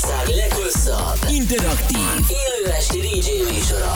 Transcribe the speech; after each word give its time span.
Magyarország 0.00 0.36
leghosszabb, 0.36 1.30
interaktív, 1.30 1.98
élő 2.28 2.72
esti 2.72 2.98
DJ 2.98 3.52
műsora. 3.52 3.94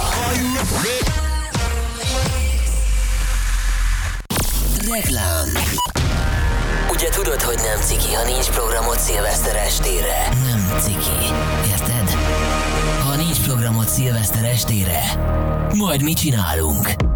Reklám 4.92 5.48
Ugye 6.90 7.08
tudod, 7.08 7.42
hogy 7.42 7.56
nem 7.56 7.80
ciki, 7.80 8.14
ha 8.14 8.24
nincs 8.24 8.50
programot 8.50 8.98
szilveszter 8.98 9.56
estére? 9.56 10.28
Nem 10.28 10.78
ciki, 10.80 11.34
érted? 11.71 12.11
Ha 13.05 13.17
nincs 13.17 13.41
programot 13.41 13.89
szilveszter 13.89 14.45
estére, 14.45 15.01
majd 15.75 16.03
mi 16.03 16.12
csinálunk? 16.12 17.09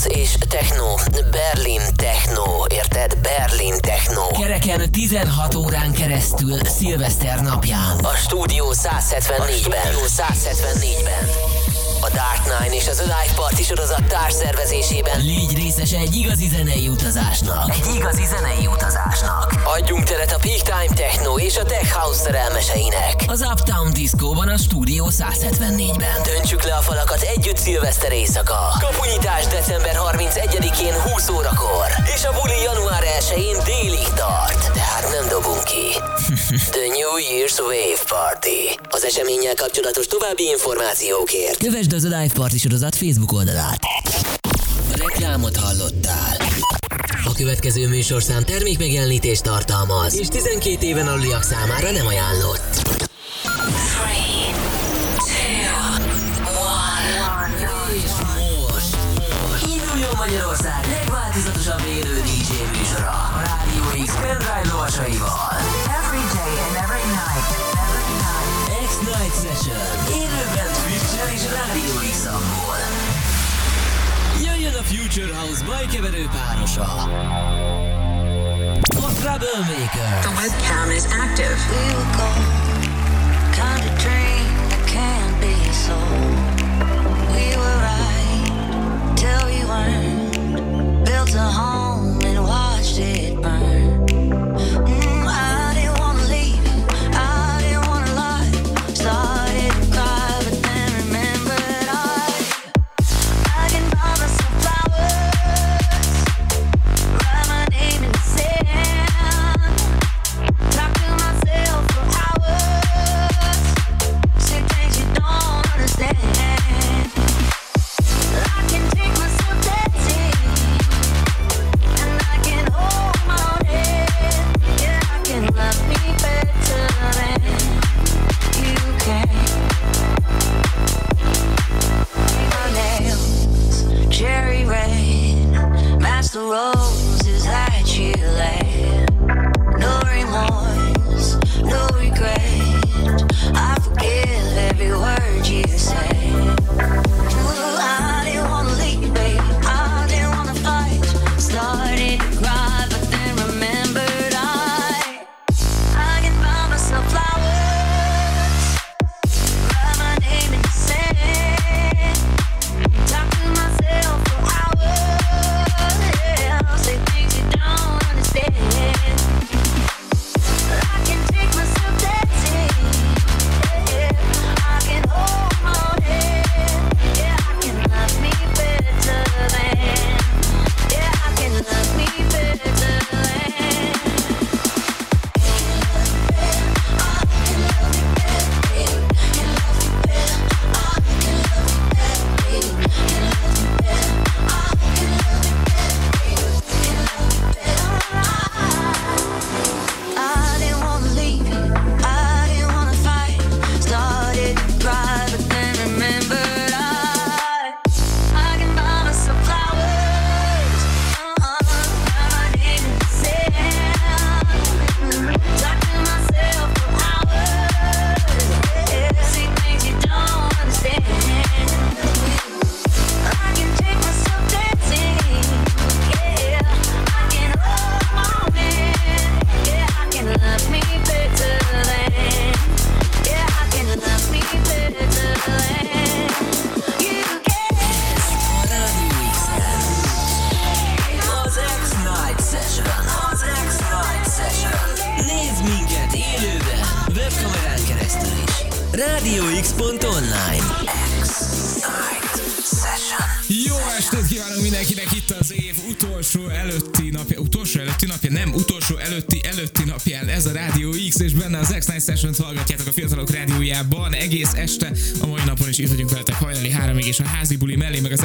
House 0.00 0.20
és 0.20 0.36
Techno, 0.48 0.94
Berlin 1.30 1.80
Techno, 1.96 2.64
érted? 2.68 3.18
Berlin 3.22 3.78
Techno. 3.80 4.26
Kereken 4.26 4.90
16 4.90 5.54
órán 5.54 5.92
keresztül 5.92 6.64
szilveszter 6.64 7.42
napján. 7.42 7.98
A 7.98 8.14
stúdió 8.14 8.72
174-ben. 8.72 9.36
A 9.36 9.48
stúdió 9.48 10.00
174-ben. 10.06 11.59
A 12.02 12.08
Dark 12.08 12.58
Nine 12.58 12.74
és 12.74 12.88
az 12.88 12.98
Alive 12.98 13.32
Party 13.34 13.62
sorozat 13.62 14.04
társszervezésében 14.04 15.20
légy 15.20 15.56
részes 15.56 15.92
egy 15.92 16.14
igazi 16.14 16.48
zenei 16.48 16.88
utazásnak. 16.88 17.70
Egy 17.70 17.94
igazi 17.94 18.24
zenei 18.26 18.66
utazásnak. 18.66 19.54
Adjunk 19.64 20.04
teret 20.04 20.32
a 20.32 20.38
Peak 20.38 20.62
Time 20.62 20.94
Techno 20.94 21.38
és 21.38 21.56
a 21.56 21.64
Tech 21.64 21.92
House 21.92 22.18
szerelmeseinek. 22.18 23.24
Az 23.26 23.40
Uptown 23.40 23.92
Disco-ban 23.92 24.48
a 24.48 24.56
stúdió 24.56 25.10
174-ben. 25.10 26.22
Döntsük 26.22 26.62
le 26.64 26.74
a 26.74 26.80
falakat 26.80 27.20
együtt 27.20 27.56
szilveszter 27.56 28.12
éjszaka. 28.12 28.76
Kapunyítás 28.80 29.46
december 29.46 29.98
31-én 30.12 31.00
20 31.00 31.28
órakor. 31.28 31.86
És 32.14 32.24
a 32.24 32.32
buli 32.40 32.62
január 32.62 33.02
1-én 33.20 33.56
délig 33.64 34.08
tart. 34.14 34.69
Tehát 35.00 35.20
nem 35.20 35.28
dobunk 35.28 35.64
ki. 35.64 35.86
The 36.76 36.86
New 36.96 37.14
Year's 37.30 37.58
Wave 37.58 38.02
Party. 38.08 38.78
Az 38.90 39.04
eseménnyel 39.04 39.54
kapcsolatos 39.54 40.06
további 40.06 40.42
információkért. 40.42 41.56
Kövesd 41.56 41.92
az 41.92 42.04
Alive 42.04 42.32
Party 42.34 42.56
sorozat 42.56 42.94
Facebook 42.94 43.32
oldalát. 43.32 43.78
Reklámot 44.94 45.56
hallottál. 45.56 46.36
A 47.24 47.32
következő 47.36 47.88
műsorszám 47.88 48.44
termékmegjelenítést 48.44 49.42
tartalmaz, 49.42 50.18
és 50.18 50.28
12 50.28 50.86
éven 50.86 51.06
aluliak 51.06 51.42
számára 51.42 51.90
nem 51.90 52.06
ajánlott. 52.06 52.98
És 58.04 58.10
most 59.50 59.66
induljon 59.66 60.14
Magyarország 60.16 60.89
pendrive. 65.04 65.64
Every 66.00 66.24
day 66.36 66.52
and 66.66 66.74
every 66.84 67.06
night. 67.20 67.46
Every 67.84 68.08
night. 68.24 68.48
X-Night 68.88 69.34
Session. 69.44 69.80
Élőben 70.20 70.70
Twitch-en 70.78 71.28
és 71.34 71.44
Rádió 71.56 71.94
X-ambol. 72.10 72.80
Jöjjön 74.44 74.74
a 74.74 74.82
Future 74.82 75.34
House 75.34 75.64
bajkeverő 75.64 76.28
párosa. 76.36 76.88
A 79.06 79.10
Troublemaker. 79.20 80.10
The 80.20 80.32
webcam 80.40 80.90
is 80.90 81.04
active. 81.04 81.56
We 81.70 81.82
were 81.96 82.10
gold, 82.16 82.84
kind 83.60 83.82
of 83.88 83.92
dream 84.04 84.46
that 84.68 84.82
can't 84.86 85.40
be 85.40 85.72
sold. 85.72 86.59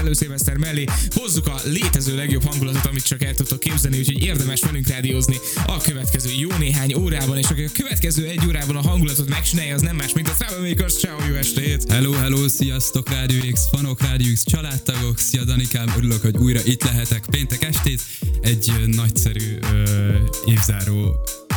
Előszilveszter 0.06 0.58
mellé 0.58 0.84
hozzuk 1.10 1.48
a 1.48 1.62
létező 1.64 2.16
legjobb 2.16 2.44
hangulatot, 2.44 2.86
amit 2.86 3.06
csak 3.06 3.24
el 3.24 3.34
tudtok 3.34 3.60
képzelni, 3.60 3.98
úgyhogy 3.98 4.24
érdemes 4.24 4.62
velünk 4.62 4.88
rádiózni 4.88 5.40
a 5.66 5.78
következő 5.78 6.30
jó 6.40 6.50
néhány 6.60 6.94
órában, 6.94 7.38
és 7.38 7.50
aki 7.50 7.64
a 7.64 7.70
következő 7.74 8.26
egy 8.26 8.46
órában 8.48 8.76
a 8.76 8.82
hangulatot 8.82 9.30
megcsinálja, 9.30 9.76
az 9.76 9.82
nem 9.82 9.96
más, 9.96 10.14
mint 10.14 10.28
a 10.28 10.34
Travelmakers, 10.38 10.94
ciao, 10.94 11.28
jó 11.30 11.36
estét! 11.36 11.92
Hello, 11.92 12.12
hello, 12.12 12.48
sziasztok 12.48 13.10
Rádió 13.10 13.52
X, 13.52 13.62
fanok 13.72 14.02
Rádió 14.02 14.34
X, 14.34 14.44
családtagok, 14.46 15.20
szia 15.20 15.44
Danikám, 15.44 15.94
örülök, 15.98 16.22
hogy 16.22 16.38
újra 16.38 16.60
itt 16.64 16.84
lehetek 16.84 17.26
péntek 17.32 17.64
estét. 17.64 18.02
Egy 18.42 18.72
nagyszerű 18.88 19.58
ö, 19.74 20.14
évzáró 20.46 21.16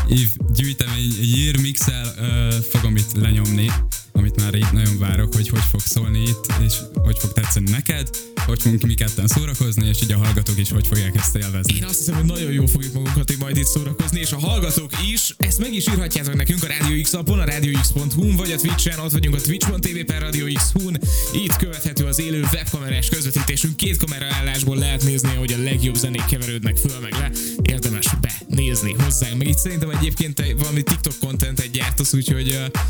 év 0.08 0.28
gyűjtemény 0.54 1.12
Year 1.20 1.56
Mixel 1.56 2.14
ö, 2.18 2.56
fogom 2.70 2.96
itt 2.96 3.12
lenyomni, 3.20 3.70
amit 4.18 4.40
már 4.40 4.54
itt 4.54 4.72
nagyon 4.72 4.98
várok, 4.98 5.34
hogy 5.34 5.48
hogy 5.48 5.62
fog 5.70 5.80
szólni 5.80 6.22
itt, 6.22 6.52
és 6.66 6.74
hogy 6.94 7.18
fog 7.18 7.32
tetszeni 7.32 7.70
neked, 7.70 8.10
hogy 8.46 8.62
fogunk 8.62 8.82
mi 8.82 8.94
ketten 8.94 9.26
szórakozni, 9.26 9.86
és 9.86 10.02
így 10.02 10.12
a 10.12 10.16
hallgatók 10.16 10.58
is 10.58 10.70
hogy 10.70 10.86
fogják 10.86 11.16
ezt 11.16 11.36
élvezni. 11.36 11.74
Én 11.74 11.84
azt 11.84 11.98
hiszem, 11.98 12.14
hogy 12.14 12.24
nagyon 12.24 12.52
jól 12.52 12.66
fogjuk 12.66 12.92
magunkat 12.92 13.36
majd 13.38 13.56
itt 13.56 13.66
szórakozni, 13.66 14.20
és 14.20 14.32
a 14.32 14.38
hallgatók 14.38 14.90
is, 15.12 15.34
ezt 15.36 15.58
meg 15.58 15.74
is 15.74 15.86
írhatjátok 15.86 16.34
nekünk 16.34 16.62
a 16.62 16.66
Radio 16.78 17.02
X 17.02 17.12
appon, 17.12 17.38
a 17.38 17.44
radiox.hu-n, 17.44 18.36
vagy 18.36 18.52
a 18.52 18.56
Twitch-en, 18.56 18.98
ott 18.98 19.12
vagyunk 19.12 19.34
a 19.34 19.40
twitch.tv 19.40 20.04
per 20.06 20.20
Radio 20.20 20.46
X-hun. 20.52 20.98
Itt 21.32 21.56
követhető 21.56 22.04
az 22.04 22.20
élő 22.20 22.40
webkamerás 22.52 23.08
közvetítésünk, 23.08 23.76
két 23.76 23.96
kamera 23.96 24.26
állásból 24.26 24.76
lehet 24.76 25.04
nézni, 25.04 25.34
hogy 25.34 25.52
a 25.52 25.62
legjobb 25.62 25.94
zenék 25.94 26.24
keverődnek 26.24 26.76
föl 26.76 27.00
meg 27.00 27.12
le. 27.12 27.30
Érdemes 27.62 28.06
benézni 28.20 28.94
hozzánk. 28.98 29.36
Meg 29.36 29.48
itt 29.48 29.58
szerintem 29.58 29.90
egyébként 29.90 30.54
valami 30.58 30.82
TikTok 30.82 31.14
content 31.20 31.70
gyártasz, 31.70 32.14
úgyhogy 32.14 32.48
uh, 32.48 32.80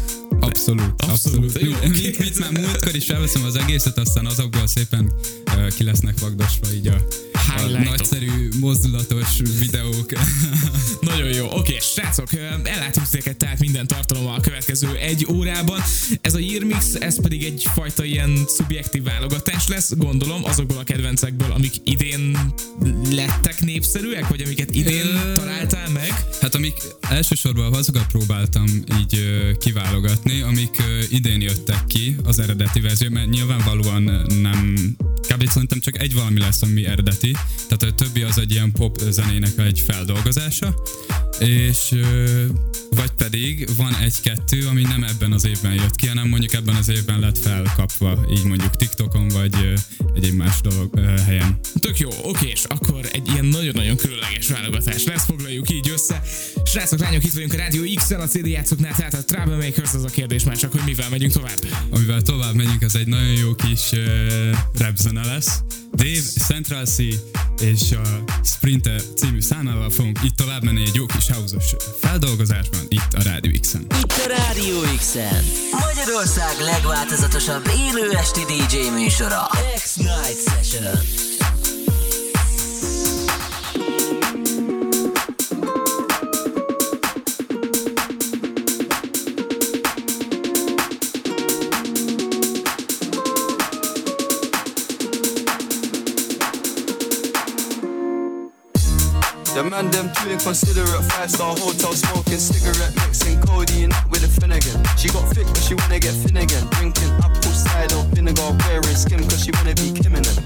Abszolút, 0.58 1.02
Abszolút. 1.02 1.44
abszolút. 1.44 1.82
Jó, 1.82 1.88
mit, 1.88 2.18
mit 2.18 2.38
már 2.38 2.50
múltkor 2.50 2.94
is 2.94 3.04
felveszem 3.04 3.44
az 3.44 3.56
egészet, 3.56 3.98
aztán 3.98 4.26
azokból 4.26 4.66
szépen 4.66 5.12
uh, 5.46 5.68
ki 5.74 5.84
lesznek 5.84 6.18
vagdosva 6.18 6.72
így 6.74 6.86
a, 6.86 6.96
a 7.56 7.82
nagyszerű, 7.84 8.48
mozdulatos 8.60 9.28
videók. 9.58 10.12
Nagyon 11.00 11.28
jó. 11.32 11.46
Oké, 11.50 11.76
srácok, 11.80 12.32
ö, 12.32 12.38
ellátunk 12.64 13.06
titeket 13.08 13.36
tehát 13.36 13.58
minden 13.58 13.86
tartalommal 13.86 14.34
a 14.34 14.40
következő 14.40 14.96
egy 14.96 15.26
órában. 15.30 15.80
Ez 16.20 16.34
a 16.34 16.38
Year 16.38 16.62
Mix, 16.62 16.94
ez 16.94 17.20
pedig 17.20 17.42
egyfajta 17.44 18.04
ilyen 18.04 18.44
szubjektív 18.46 19.02
válogatás 19.02 19.68
lesz, 19.68 19.92
gondolom, 19.96 20.44
azokból 20.44 20.78
a 20.78 20.84
kedvencekből, 20.84 21.52
amik 21.52 21.74
idén 21.84 22.38
lettek 23.10 23.60
népszerűek, 23.60 24.28
vagy 24.28 24.42
amiket 24.42 24.74
idén 24.74 25.06
Ö, 25.06 25.32
találtál 25.34 25.88
meg. 25.88 26.24
Hát 26.40 26.54
amik 26.54 26.76
elsősorban 27.00 27.74
azokat 27.74 28.06
próbáltam 28.06 28.66
így 29.00 29.20
kiválogatni, 29.58 30.40
amik 30.48 30.82
idén 31.10 31.40
jöttek 31.40 31.84
ki 31.86 32.16
az 32.24 32.38
eredeti 32.38 32.80
verzió, 32.80 33.10
mert 33.10 33.28
nyilvánvalóan 33.28 34.02
nem, 34.40 34.74
kb. 35.28 35.48
szerintem 35.48 35.80
csak 35.80 36.00
egy 36.00 36.14
valami 36.14 36.38
lesz, 36.38 36.62
ami 36.62 36.86
eredeti, 36.86 37.30
tehát 37.68 37.82
a 37.82 37.92
többi 37.92 38.22
az 38.22 38.38
egy 38.38 38.50
ilyen 38.50 38.72
pop 38.72 38.98
zenének 39.10 39.58
egy 39.58 39.82
feldolgozása, 39.86 40.82
és 41.38 41.94
vagy 42.90 43.10
pedig 43.10 43.68
van 43.76 43.96
egy-kettő, 43.96 44.66
ami 44.66 44.82
nem 44.82 45.02
ebben 45.02 45.32
az 45.32 45.46
évben 45.46 45.74
jött 45.74 45.94
ki, 45.94 46.06
hanem 46.06 46.28
mondjuk 46.28 46.52
ebben 46.52 46.74
az 46.74 46.88
évben 46.88 47.20
lett 47.20 47.38
felkapva, 47.38 48.26
így 48.30 48.44
mondjuk 48.44 48.76
TikTokon, 48.76 49.28
vagy 49.28 49.72
egyéb 50.14 50.34
más 50.34 50.60
dolog 50.60 51.00
helyen. 51.24 51.58
Tök 51.80 51.98
jó, 51.98 52.08
oké, 52.22 52.48
és 52.48 52.64
akkor 52.64 53.08
egy 53.12 53.28
ilyen 53.28 53.44
nagyon-nagyon 53.44 53.96
különleges 53.96 54.48
válogatás 54.48 55.04
lesz, 55.04 55.24
foglaljuk 55.24 55.70
így 55.70 55.90
össze. 55.90 56.22
Srácok, 56.64 56.98
lányok, 56.98 57.24
itt 57.24 57.32
vagyunk 57.32 57.52
a 57.52 57.56
Rádió 57.56 57.82
X-el, 57.94 58.20
a 58.20 58.26
CD 58.26 58.46
játszóknál, 58.46 58.94
tehát 58.94 59.14
a 59.14 59.24
Troublemakers 59.24 59.94
az 59.94 60.04
a 60.04 60.08
kérdés 60.28 60.46
már 60.46 60.56
csak, 60.56 60.72
hogy 60.72 60.80
mivel 60.84 61.08
megyünk 61.10 61.32
tovább. 61.32 61.58
amivel 61.90 62.22
tovább 62.22 62.54
megyünk, 62.54 62.82
az 62.82 62.96
egy 62.96 63.06
nagyon 63.06 63.32
jó 63.32 63.54
kis 63.54 63.90
uh, 63.92 64.58
rap 64.78 64.96
zene 64.96 65.26
lesz. 65.26 65.60
Dave, 65.92 66.20
Central 66.46 66.84
C 66.84 66.98
és 67.60 67.92
a 67.92 68.24
Sprinter 68.44 69.00
című 69.16 69.40
számával 69.40 69.90
fogunk 69.90 70.18
itt 70.22 70.36
tovább 70.36 70.62
menni 70.62 70.80
egy 70.80 70.94
jó 70.94 71.06
kis 71.06 71.30
house 71.30 71.56
feldolgozásban, 72.00 72.80
itt 72.88 73.12
a 73.12 73.22
Rádió 73.22 73.60
X-en. 73.60 73.82
Itt 73.82 74.12
a 74.12 74.28
Rádió 74.28 74.80
X-en. 74.96 75.44
Magyarország 75.86 76.54
legváltozatosabb 76.60 77.66
élő 77.66 78.10
esti 78.10 78.40
DJ 78.40 78.88
műsora. 78.94 79.50
X-Night 79.74 80.42
Session. 80.46 81.27
The 99.58 99.64
man 99.66 99.90
them 99.90 100.06
too 100.14 100.30
inconsiderate, 100.30 101.02
five 101.10 101.34
star 101.34 101.50
hotel 101.58 101.90
smoking 101.90 102.38
cigarette, 102.38 102.94
mixing 103.02 103.42
codeine 103.42 103.90
up 103.90 104.06
with 104.06 104.22
a 104.22 104.30
Finnegan. 104.30 104.78
She 104.94 105.10
got 105.10 105.26
fit 105.34 105.50
but 105.50 105.58
she 105.58 105.74
wanna 105.74 105.98
get 105.98 106.14
thin 106.14 106.38
again. 106.38 106.62
Drinking 106.78 107.10
apple 107.18 107.50
cider 107.50 108.06
vinegar, 108.14 108.54
wearing 108.70 108.94
skim 108.94 109.18
cause 109.26 109.42
she 109.42 109.50
wanna 109.58 109.74
be 109.74 109.90
Kim 109.90 110.14
in 110.14 110.22
it. 110.22 110.38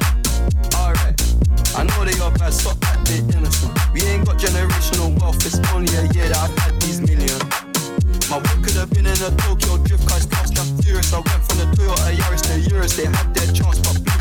Alright, 0.72 1.20
I 1.76 1.84
know 1.84 2.08
they 2.08 2.16
are 2.24 2.32
bad, 2.40 2.56
stop 2.56 2.80
acting 2.88 3.28
innocent. 3.36 3.76
We 3.92 4.00
ain't 4.08 4.24
got 4.24 4.40
generational 4.40 5.12
wealth, 5.20 5.44
it's 5.44 5.60
only 5.76 5.92
a 5.92 6.08
year 6.16 6.32
that 6.32 6.48
I've 6.48 6.56
had 6.64 6.80
these 6.80 7.04
millions. 7.04 7.44
My 8.32 8.40
work 8.40 8.64
could 8.64 8.80
have 8.80 8.88
been 8.96 9.04
in 9.04 9.20
a 9.20 9.28
Tokyo 9.44 9.76
drift 9.84 10.08
it's 10.08 10.24
fast 10.24 10.56
and 10.56 10.72
furious. 10.80 11.12
I 11.12 11.20
went 11.20 11.44
from 11.44 11.60
the 11.60 11.68
Toyota 11.76 12.16
Yaris 12.16 12.48
to 12.48 12.56
Urus, 12.72 12.96
they 12.96 13.04
had 13.04 13.28
their 13.36 13.52
chance 13.52 13.76
but. 13.84 14.11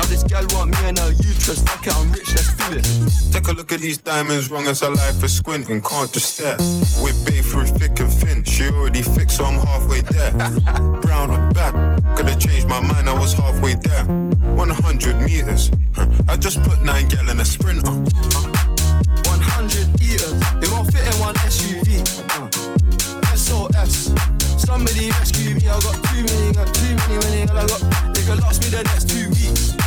Now 0.00 0.06
this 0.06 0.22
gal 0.22 0.46
want 0.52 0.70
me 0.70 0.78
and 0.88 0.98
her 0.98 1.10
uterus, 1.10 1.62
fuck 1.62 1.86
it, 1.86 1.94
I'm 1.94 2.10
rich, 2.12 2.32
let's 2.32 2.54
do 2.56 2.72
it. 2.72 2.88
Take 3.34 3.48
a 3.48 3.52
look 3.52 3.70
at 3.70 3.80
these 3.80 3.98
diamonds, 3.98 4.50
wrong 4.50 4.66
as 4.66 4.80
her 4.80 4.88
life 4.88 5.22
is 5.22 5.36
squinting, 5.36 5.82
can't 5.82 6.10
just 6.10 6.36
stare. 6.36 6.56
We're 7.04 7.12
babe 7.26 7.44
through 7.44 7.66
thick 7.66 8.00
and 8.00 8.10
thin, 8.10 8.42
she 8.44 8.68
already 8.68 9.02
fixed, 9.02 9.36
so 9.36 9.44
I'm 9.44 9.60
halfway 9.60 10.00
there. 10.00 10.32
Brown 11.02 11.30
or 11.30 11.50
black, 11.52 11.74
could've 12.16 12.40
changed 12.40 12.66
my 12.66 12.80
mind, 12.80 13.10
I 13.10 13.12
was 13.12 13.34
halfway 13.34 13.74
there. 13.74 14.04
100 14.04 15.20
meters, 15.20 15.70
I 16.30 16.36
just 16.38 16.62
put 16.62 16.80
nine 16.80 17.06
gal 17.08 17.28
in 17.28 17.38
a 17.38 17.44
sprinter. 17.44 17.92
100 17.92 20.00
eaters, 20.00 20.32
they 20.60 20.68
won't 20.72 20.90
fit 20.90 21.04
in 21.04 21.12
one 21.20 21.34
SUV. 21.44 22.00
Uh, 22.40 22.48
SOS, 23.36 24.14
somebody 24.64 25.10
rescue 25.10 25.56
me. 25.56 25.68
I 25.68 25.78
got 25.78 26.02
too 26.08 26.24
many, 26.24 26.52
got 26.54 26.72
too 26.72 26.96
many, 26.96 27.18
many, 27.18 27.42
and 27.42 27.50
I 27.50 27.66
got 27.66 27.84
they 28.14 28.22
could 28.22 28.40
last 28.40 28.62
me 28.62 28.70
the 28.70 28.82
next 28.82 29.10
two 29.10 29.28
weeks. 29.28 29.79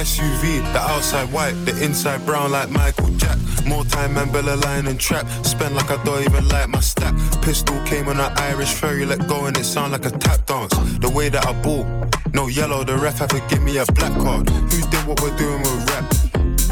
SUV, 0.00 0.72
the 0.72 0.78
outside 0.78 1.30
white, 1.30 1.52
the 1.66 1.84
inside 1.84 2.24
brown 2.24 2.50
like 2.52 2.70
Michael 2.70 3.10
Jack. 3.18 3.36
More 3.66 3.84
time 3.84 4.16
and 4.16 4.32
Bella 4.32 4.56
line 4.56 4.86
and 4.86 4.98
trap. 4.98 5.28
Spend 5.44 5.74
like 5.74 5.90
I 5.90 6.02
don't 6.04 6.22
even 6.22 6.48
like 6.48 6.68
my 6.70 6.80
stack. 6.80 7.14
Pistol 7.42 7.78
came 7.84 8.08
on 8.08 8.18
an 8.18 8.32
Irish 8.38 8.72
ferry, 8.72 9.04
let 9.04 9.28
go 9.28 9.44
and 9.44 9.56
it 9.58 9.64
sound 9.64 9.92
like 9.92 10.06
a 10.06 10.10
tap 10.10 10.46
dance. 10.46 10.72
The 11.00 11.10
way 11.10 11.28
that 11.28 11.46
I 11.46 11.52
ball, 11.62 11.84
no 12.32 12.48
yellow, 12.48 12.82
the 12.82 12.96
ref 12.96 13.18
had 13.18 13.28
to 13.30 13.42
give 13.50 13.62
me 13.62 13.76
a 13.76 13.84
black 13.92 14.12
card. 14.14 14.48
Who 14.48 14.80
did 14.88 15.06
what 15.06 15.20
we're 15.20 15.36
doing 15.36 15.60
with 15.60 15.90
rap? 15.90 16.04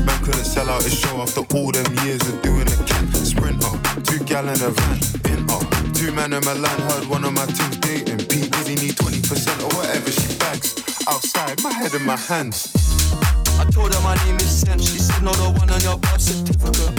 Man 0.06 0.18
couldn't 0.24 0.44
sell 0.44 0.70
out 0.70 0.82
his 0.82 0.98
show 0.98 1.20
after 1.20 1.42
all 1.54 1.70
them 1.70 1.84
years 2.06 2.22
of 2.28 2.40
doing 2.40 2.66
a 2.66 2.76
cat. 2.88 3.04
Sprinter, 3.14 3.74
two 4.04 4.24
gal 4.24 4.48
in 4.48 4.60
a 4.62 4.70
van, 4.70 4.98
bin 5.22 5.50
up. 5.50 5.68
Two 5.92 6.12
man 6.12 6.32
in 6.32 6.40
Milan, 6.46 6.80
heard 6.88 7.04
one 7.10 7.24
of 7.24 7.34
my 7.34 7.44
teams 7.44 7.76
dating. 7.76 8.24
P. 8.24 8.48
Diddy 8.48 8.76
need 8.76 8.96
20% 8.96 9.62
or 9.64 9.76
whatever 9.76 10.10
she 10.10 10.27
bags. 10.48 10.74
Outside, 11.08 11.62
my 11.62 11.72
head 11.72 11.94
in 11.94 12.04
my 12.04 12.16
hands. 12.16 12.72
I 13.60 13.64
told 13.70 13.94
her 13.94 14.00
my 14.02 14.14
name 14.24 14.36
is 14.36 14.60
Sam. 14.60 14.78
She 14.78 14.98
said, 14.98 15.22
No, 15.22 15.32
the 15.32 15.50
one 15.58 15.70
on 15.70 15.80
your 15.80 15.98
birth 15.98 16.20
certificate. 16.20 16.94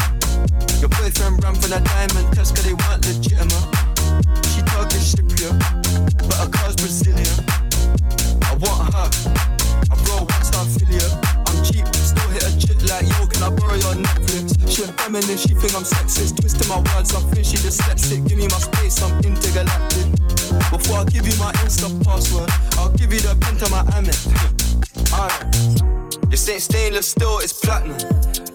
Your 0.82 0.90
boyfriend 0.90 1.44
ran 1.44 1.56
for 1.56 1.70
the 1.74 1.80
diamond 1.80 2.28
test 2.36 2.56
cause 2.56 2.66
they 2.66 2.74
weren't 2.74 3.02
legitimate. 3.08 3.68
She 4.52 4.62
Turkish 4.72 5.14
Cypriot, 5.14 5.58
but 6.28 6.38
her 6.42 6.50
car's 6.50 6.76
Brazilian. 6.76 7.38
I 8.50 8.54
want 8.62 8.94
her. 8.94 9.08
I 9.90 9.96
roll 10.08 10.26
one 10.26 10.44
star 10.44 10.66
affiliate. 10.66 11.29
I 13.50 13.56
borrow 13.56 13.74
your 13.74 13.96
Netflix? 13.96 14.70
She 14.70 14.84
a 14.84 14.88
feminist, 14.88 15.48
she 15.48 15.56
think 15.56 15.74
I'm 15.74 15.84
sexist. 15.84 16.40
Twisting 16.40 16.70
my 16.70 16.78
words, 16.78 17.16
I 17.16 17.20
think 17.34 17.46
she 17.46 17.58
dyslexic. 17.58 18.28
Give 18.28 18.38
me 18.38 18.48
my 18.48 18.60
space, 18.60 19.02
I'm 19.02 19.18
intergalactic. 19.26 20.06
Before 20.70 21.00
I 21.00 21.06
give 21.06 21.26
you 21.26 21.36
my 21.40 21.52
Insta 21.64 21.90
password, 22.06 22.50
I'll 22.78 22.92
give 22.94 23.12
you 23.12 23.20
the 23.20 23.36
pin 23.42 23.58
to 23.58 23.70
my 23.72 23.82
Amex. 23.98 24.30
Alright. 25.14 26.30
This 26.30 26.48
ain't 26.50 26.62
stainless 26.62 27.10
steel, 27.10 27.40
it's 27.40 27.54
platinum. 27.54 27.98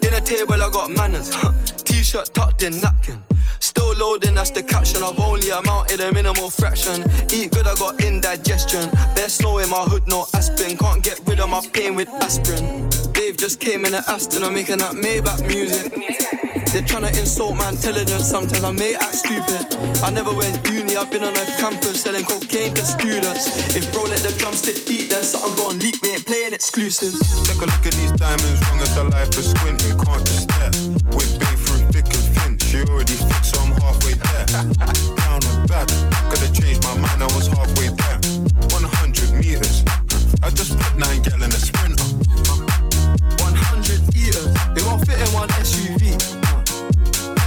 Dinner 0.00 0.20
table, 0.20 0.62
I 0.62 0.70
got 0.70 0.90
manners. 0.90 1.30
T-shirt 1.84 2.32
tucked 2.32 2.62
in 2.62 2.80
napkin. 2.80 3.20
Still 3.64 3.96
loading, 3.96 4.34
that's 4.34 4.50
the 4.50 4.62
caption. 4.62 5.02
I've 5.02 5.18
only 5.18 5.48
amounted 5.48 5.98
a 6.00 6.12
minimal 6.12 6.50
fraction. 6.50 7.00
Eat 7.32 7.50
good, 7.50 7.66
I 7.66 7.74
got 7.76 7.98
indigestion. 8.04 8.90
There's 9.14 9.32
snow 9.40 9.56
in 9.56 9.70
my 9.70 9.84
hood, 9.88 10.06
no 10.06 10.26
aspirin. 10.34 10.76
Can't 10.76 11.02
get 11.02 11.18
rid 11.24 11.40
of 11.40 11.48
my 11.48 11.62
pain 11.72 11.94
with 11.94 12.10
aspirin. 12.20 12.90
Dave 13.14 13.38
just 13.38 13.60
came 13.60 13.86
in 13.86 13.94
an 13.94 14.04
Aston, 14.06 14.44
I'm 14.44 14.52
making 14.52 14.78
that 14.84 14.92
Maybach 14.92 15.40
music. 15.48 15.96
They're 16.74 16.82
trying 16.82 17.08
to 17.08 17.18
insult 17.18 17.56
my 17.56 17.70
intelligence, 17.70 18.28
sometimes 18.28 18.64
I 18.64 18.72
may 18.72 18.96
act 18.96 19.14
stupid. 19.14 19.64
I 20.04 20.10
never 20.10 20.34
went 20.34 20.60
uni, 20.68 20.96
I've 20.96 21.10
been 21.10 21.24
on 21.24 21.32
a 21.32 21.46
campus 21.56 22.02
selling 22.02 22.24
cocaine 22.24 22.74
to 22.74 22.84
students. 22.84 23.48
If 23.74 23.90
bro 23.94 24.02
let 24.02 24.20
the 24.20 24.34
drumstick 24.36 24.84
beat, 24.86 25.08
then 25.08 25.22
something 25.22 25.56
gon' 25.56 25.78
leak, 25.78 26.02
we 26.02 26.10
ain't 26.10 26.26
playing 26.26 26.52
exclusives. 26.52 27.16
Take 27.48 27.62
a 27.62 27.66
look 27.70 27.86
at 27.86 27.94
these 27.94 28.12
diamonds, 28.12 28.60
wrong 28.68 28.80
as 28.84 28.94
the 28.94 29.04
life 29.04 29.32
is 29.38 29.48
squinting, 29.56 29.96
can't 30.04 30.26
just 30.26 30.42
stare. 30.52 30.74
With 31.16 31.32
bay 31.40 31.54
through 31.64 31.86
thick 31.94 32.10
and 32.12 32.26
thin, 32.36 32.58
she 32.58 32.82
already 32.90 33.14
fixed, 33.14 33.53
Down 34.54 34.70
back, 35.66 35.88
could've 36.30 36.54
changed 36.54 36.84
my 36.84 36.94
mind, 36.94 37.20
I 37.20 37.26
was 37.34 37.48
halfway 37.48 37.88
there. 37.88 38.20
100 38.70 39.32
meters, 39.34 39.82
I 40.44 40.50
just 40.50 40.78
put 40.78 40.96
nine 40.96 41.22
gal 41.22 41.42
in 41.42 41.50
a 41.50 41.58
sprinter. 41.58 42.04
100 43.42 44.14
eaters, 44.14 44.54
they 44.70 44.82
won't 44.86 45.04
fit 45.04 45.18
in 45.18 45.26
one 45.34 45.48
SUV. 45.58 46.14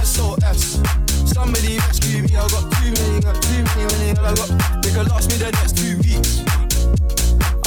SOS, 0.04 0.82
somebody 1.24 1.78
rescue 1.78 2.20
me. 2.24 2.36
I 2.36 2.46
got 2.46 2.70
too 2.76 2.92
many, 2.92 3.20
got 3.22 3.40
too 3.40 3.64
many, 3.64 3.86
many. 3.88 4.10
I 4.20 4.34
got, 4.34 4.82
they 4.82 4.92
could 4.92 5.08
last 5.08 5.30
me 5.30 5.38
the 5.38 5.50
next 5.50 5.78
two 5.78 5.96
weeks. 6.04 6.44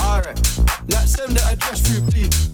Alright, 0.05 0.37
let's 0.89 1.13
send 1.13 1.35
the 1.35 1.41
address 1.49 1.81
through, 1.81 2.05
please. 2.11 2.50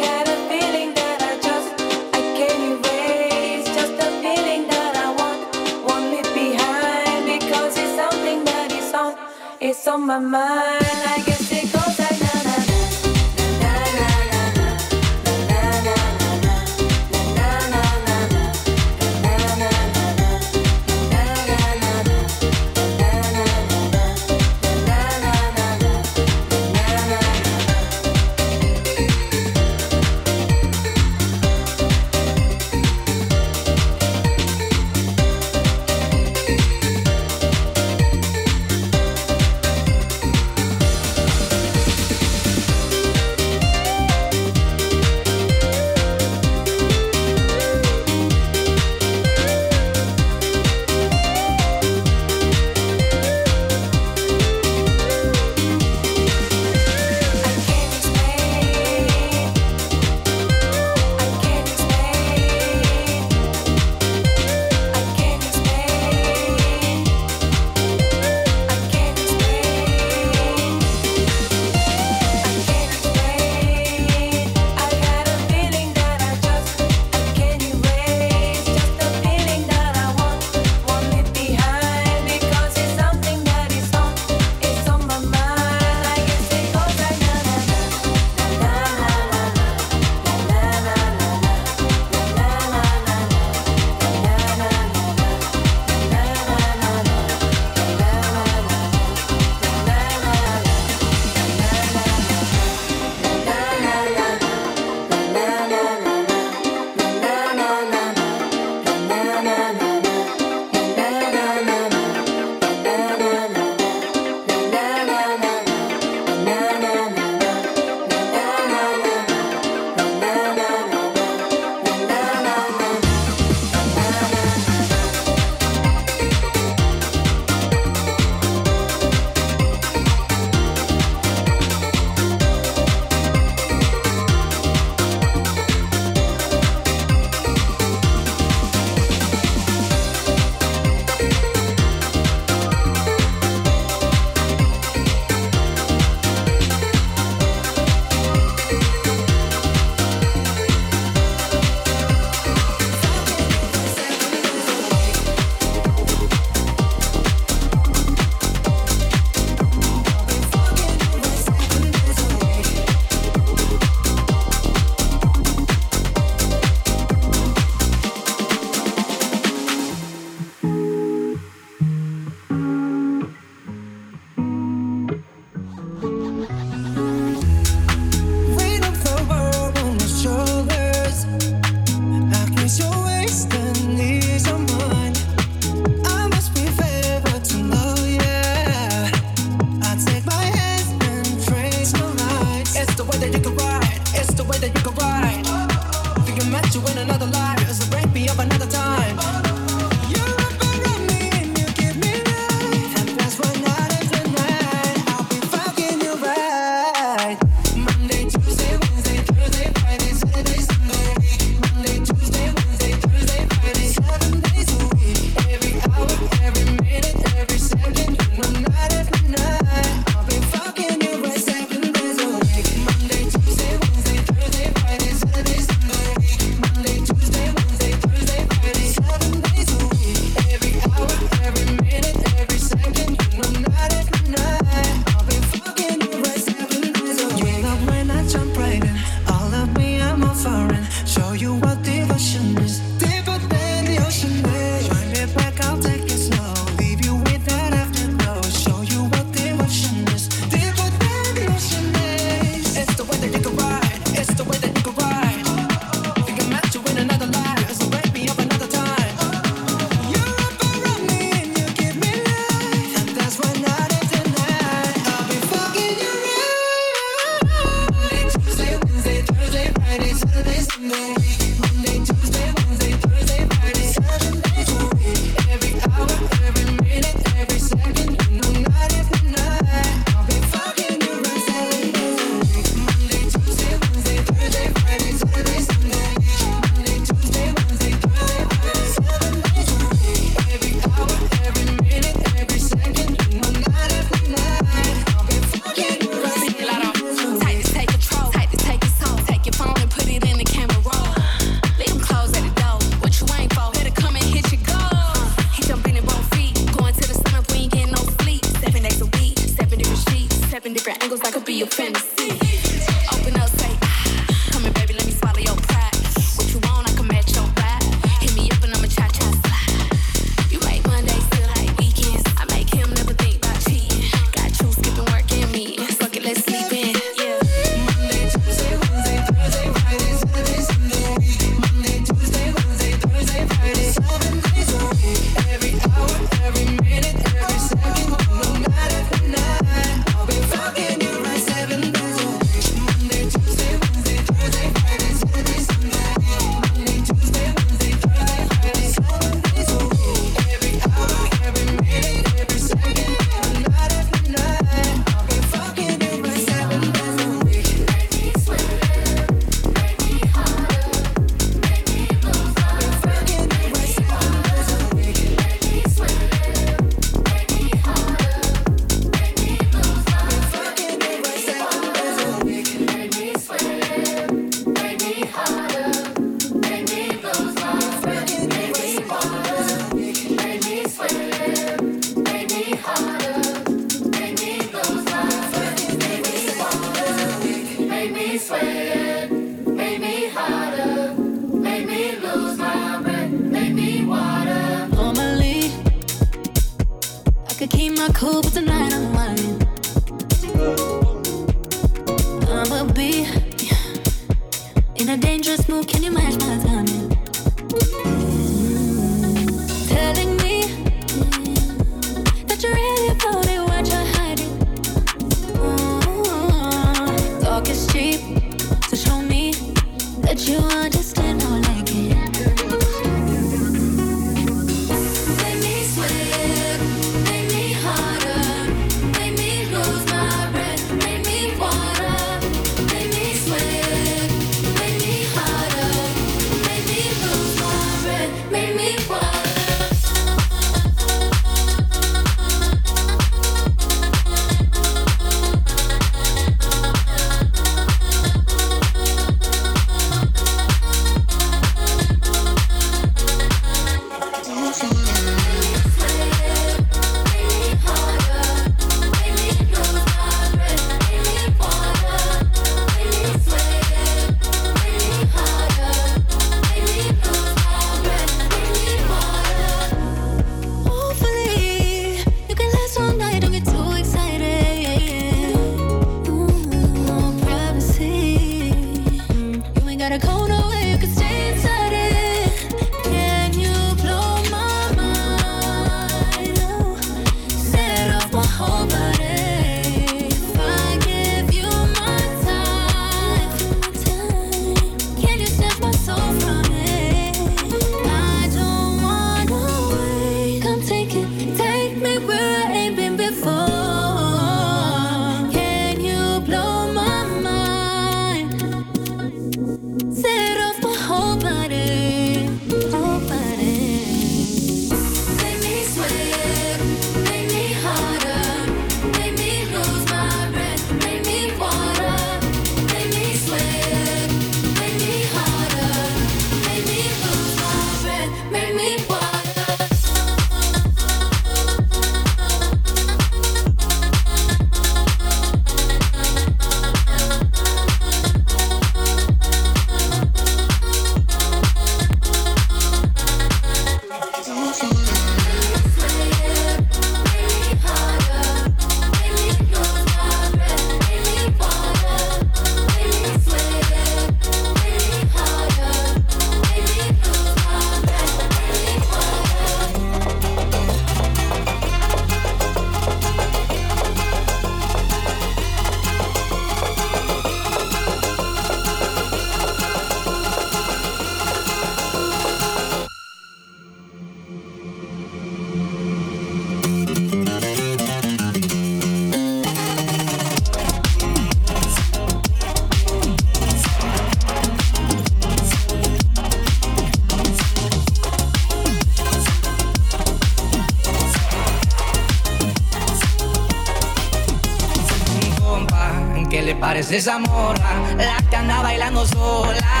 esa 597.17 597.39
morra, 597.39 597.91
la 598.17 598.37
que 598.49 598.55
anda 598.55 598.81
bailando 598.81 599.25
sola. 599.25 600.00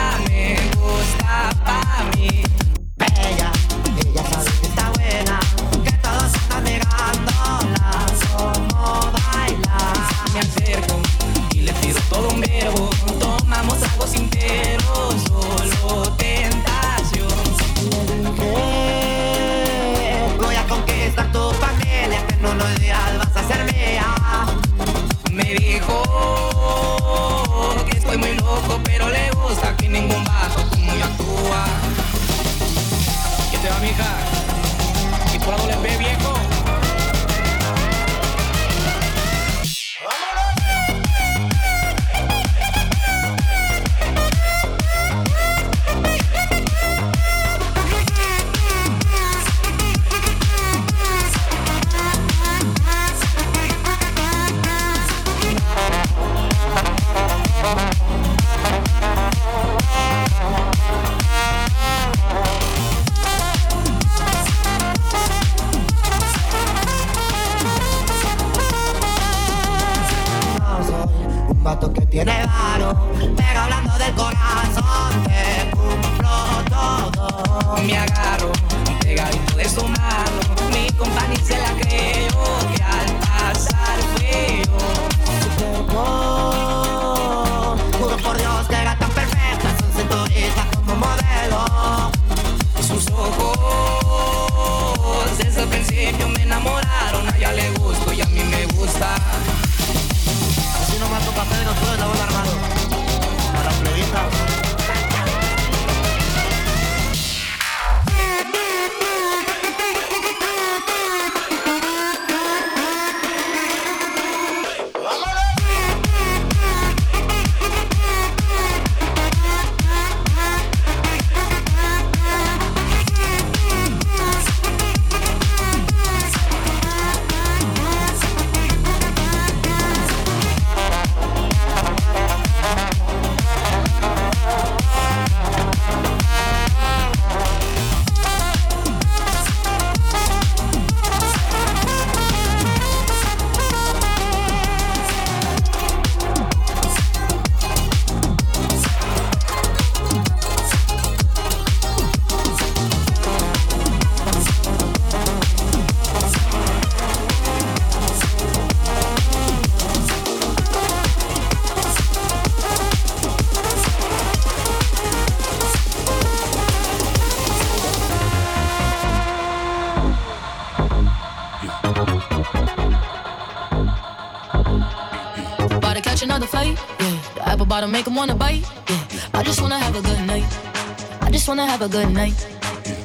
have 181.81 181.89
a 181.89 181.97
good 181.97 182.13
night. 182.13 182.47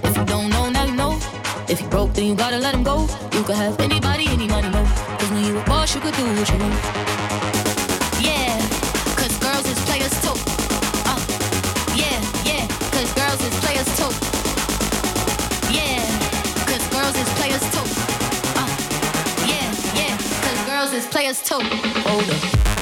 If 0.04 0.16
you 0.16 0.24
don't 0.26 0.50
know, 0.50 0.68
now 0.68 0.84
you 0.84 0.94
know. 0.94 1.18
If 1.68 1.80
you 1.80 1.88
broke, 1.88 2.12
then 2.12 2.26
you 2.26 2.34
gotta 2.34 2.58
let 2.58 2.74
him 2.74 2.82
go. 2.82 3.08
You 3.32 3.42
could 3.42 3.56
have 3.56 3.80
anybody, 3.80 4.26
any 4.28 4.46
money, 4.46 4.68
no. 4.68 4.84
Cause 5.18 5.30
when 5.30 5.44
you 5.44 5.58
a 5.58 5.64
boss, 5.64 5.94
you 5.94 6.00
could 6.00 6.14
do 6.14 6.24
what 6.24 6.48
you 6.50 6.58
want. 6.58 6.74
Yeah, 8.20 8.52
cause 9.16 9.34
girls 9.38 9.66
is 9.72 9.80
players 9.88 10.14
too. 10.20 10.36
Uh, 11.08 11.20
yeah, 11.96 12.20
yeah, 12.44 12.66
cause 12.92 13.10
girls 13.14 13.40
is 13.48 13.54
players 13.64 13.88
too. 13.96 14.12
Yeah, 15.72 16.04
cause 16.68 16.84
girls 16.92 17.16
is 17.16 17.28
players 17.38 17.64
too. 17.72 17.86
Uh, 18.60 18.76
yeah, 19.52 19.68
yeah, 20.00 20.16
cause 20.44 20.60
girls 20.68 20.92
is 20.92 21.06
players 21.06 21.40
too. 21.40 21.62
Hold 22.04 22.28
up. 22.28 22.75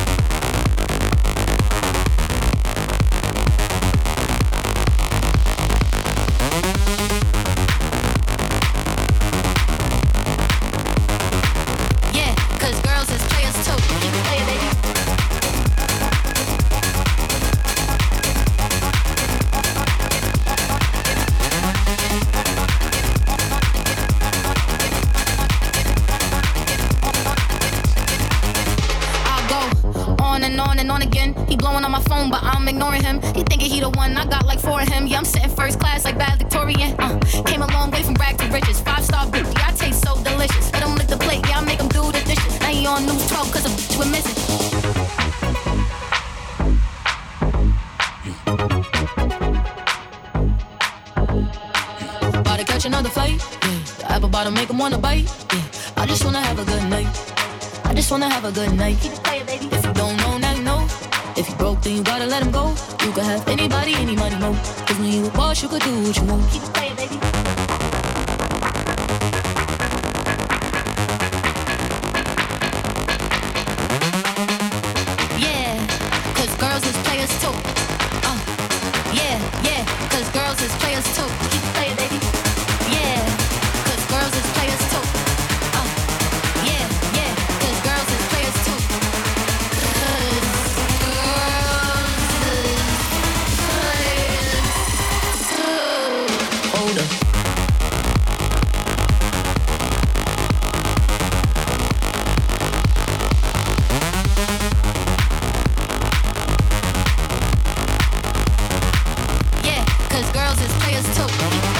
players 110.95 111.17
took. 111.17 111.74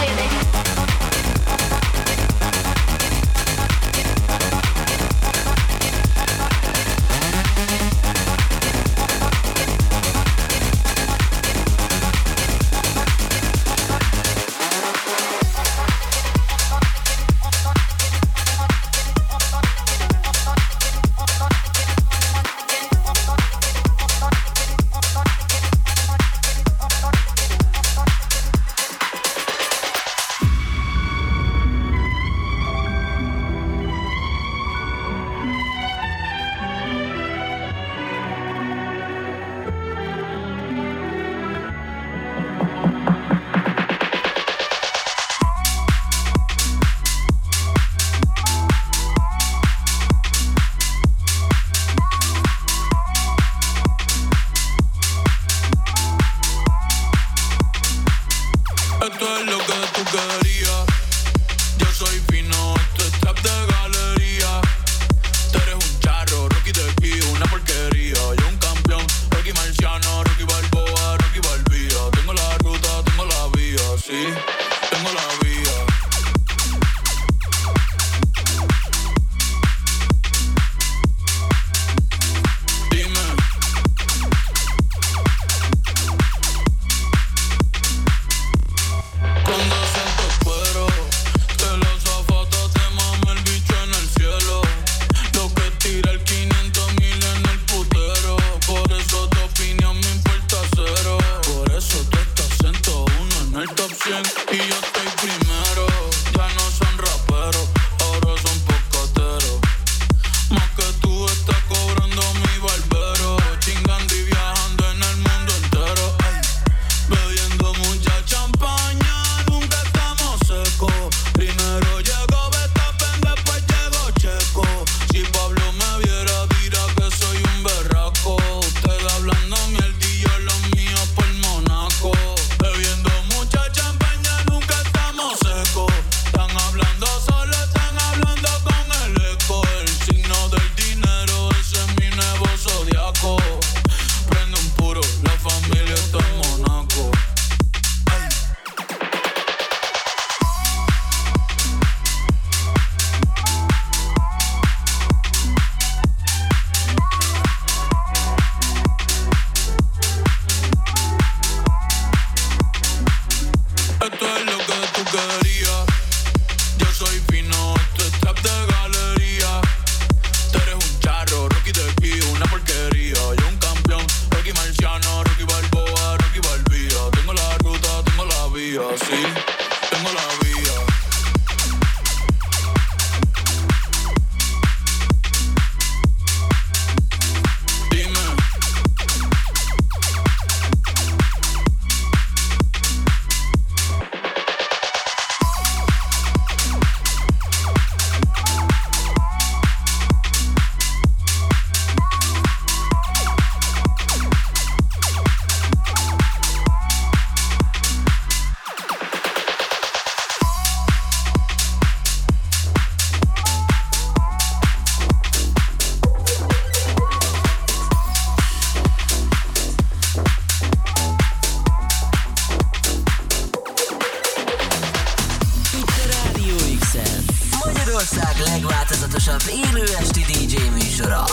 Legváltozatosabb 229.45 229.51
élő 229.51 229.85
esti 229.99 230.21
DJ 230.21 230.57
műsora. 230.75 231.25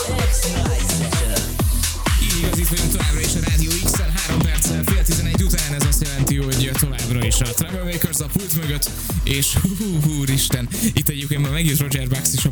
Így 2.22 2.38
igaz, 2.38 2.58
itt 2.58 2.68
vagyunk 2.68 2.90
továbbra 2.90 3.20
is 3.20 3.34
a 3.34 3.38
Rádió 3.48 3.70
X-en, 3.84 4.10
3 4.10 4.38
perccel, 4.38 4.82
fél 4.84 5.02
11 5.02 5.42
után, 5.42 5.74
ez 5.74 5.86
azt 5.88 6.02
jelenti, 6.02 6.36
hogy 6.36 6.70
továbbra 6.80 7.26
is 7.26 7.40
a 7.40 7.44
Troublemakers 7.44 8.20
a 8.20 8.26
pult 8.32 8.54
mögött, 8.60 8.90
és 9.24 9.54
hú, 9.54 9.68
hú, 10.02 10.20
úristen, 10.20 10.68
itt 10.94 11.08
egyébként 11.08 11.42
már 11.42 11.50
megjött 11.52 11.80
Roger 11.80 12.08
Bucks 12.08 12.32
is 12.32 12.44
a 12.44 12.50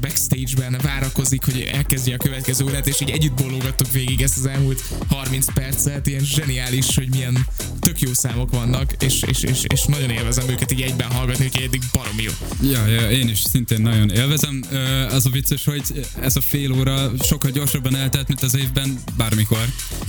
backstage-ben 0.60 0.80
várakozik, 0.82 1.44
hogy 1.44 1.68
elkezdje 1.72 2.14
a 2.14 2.16
következő 2.16 2.64
órát, 2.64 2.86
és 2.86 3.00
így 3.00 3.10
együtt 3.10 3.32
bólogattuk 3.32 3.92
végig 3.92 4.20
ezt 4.22 4.36
az 4.36 4.46
elmúlt 4.46 4.82
30 5.08 5.46
percet, 5.54 6.06
ilyen 6.06 6.24
zseniális, 6.24 6.94
hogy 6.94 7.08
milyen 7.10 7.46
tök 7.80 8.00
jó 8.00 8.12
számok 8.12 8.50
vannak, 8.50 8.92
és, 8.98 9.22
és, 9.26 9.42
és, 9.42 9.58
és 9.72 9.84
nagyon 9.84 10.10
élvezem 10.10 10.48
őket 10.48 10.72
így 10.72 10.80
egyben 10.80 11.10
hallgatni, 11.10 11.44
úgyhogy 11.44 11.64
eddig 11.64 11.82
baromi 11.92 12.22
jó. 12.22 12.32
Ja, 12.70 12.86
ja, 12.86 13.10
én 13.10 13.28
is 13.28 13.40
szintén 13.50 13.80
nagyon 13.80 14.10
élvezem. 14.10 14.62
Az 15.10 15.26
a 15.26 15.30
vicces, 15.30 15.64
hogy 15.64 15.82
ez 16.20 16.36
a 16.36 16.40
fél 16.40 16.72
óra 16.72 17.12
sokkal 17.22 17.50
gyorsabban 17.50 17.96
eltelt, 17.96 18.28
mint 18.28 18.42
az 18.42 18.56
évben 18.56 18.98
bármikor. 19.16 19.64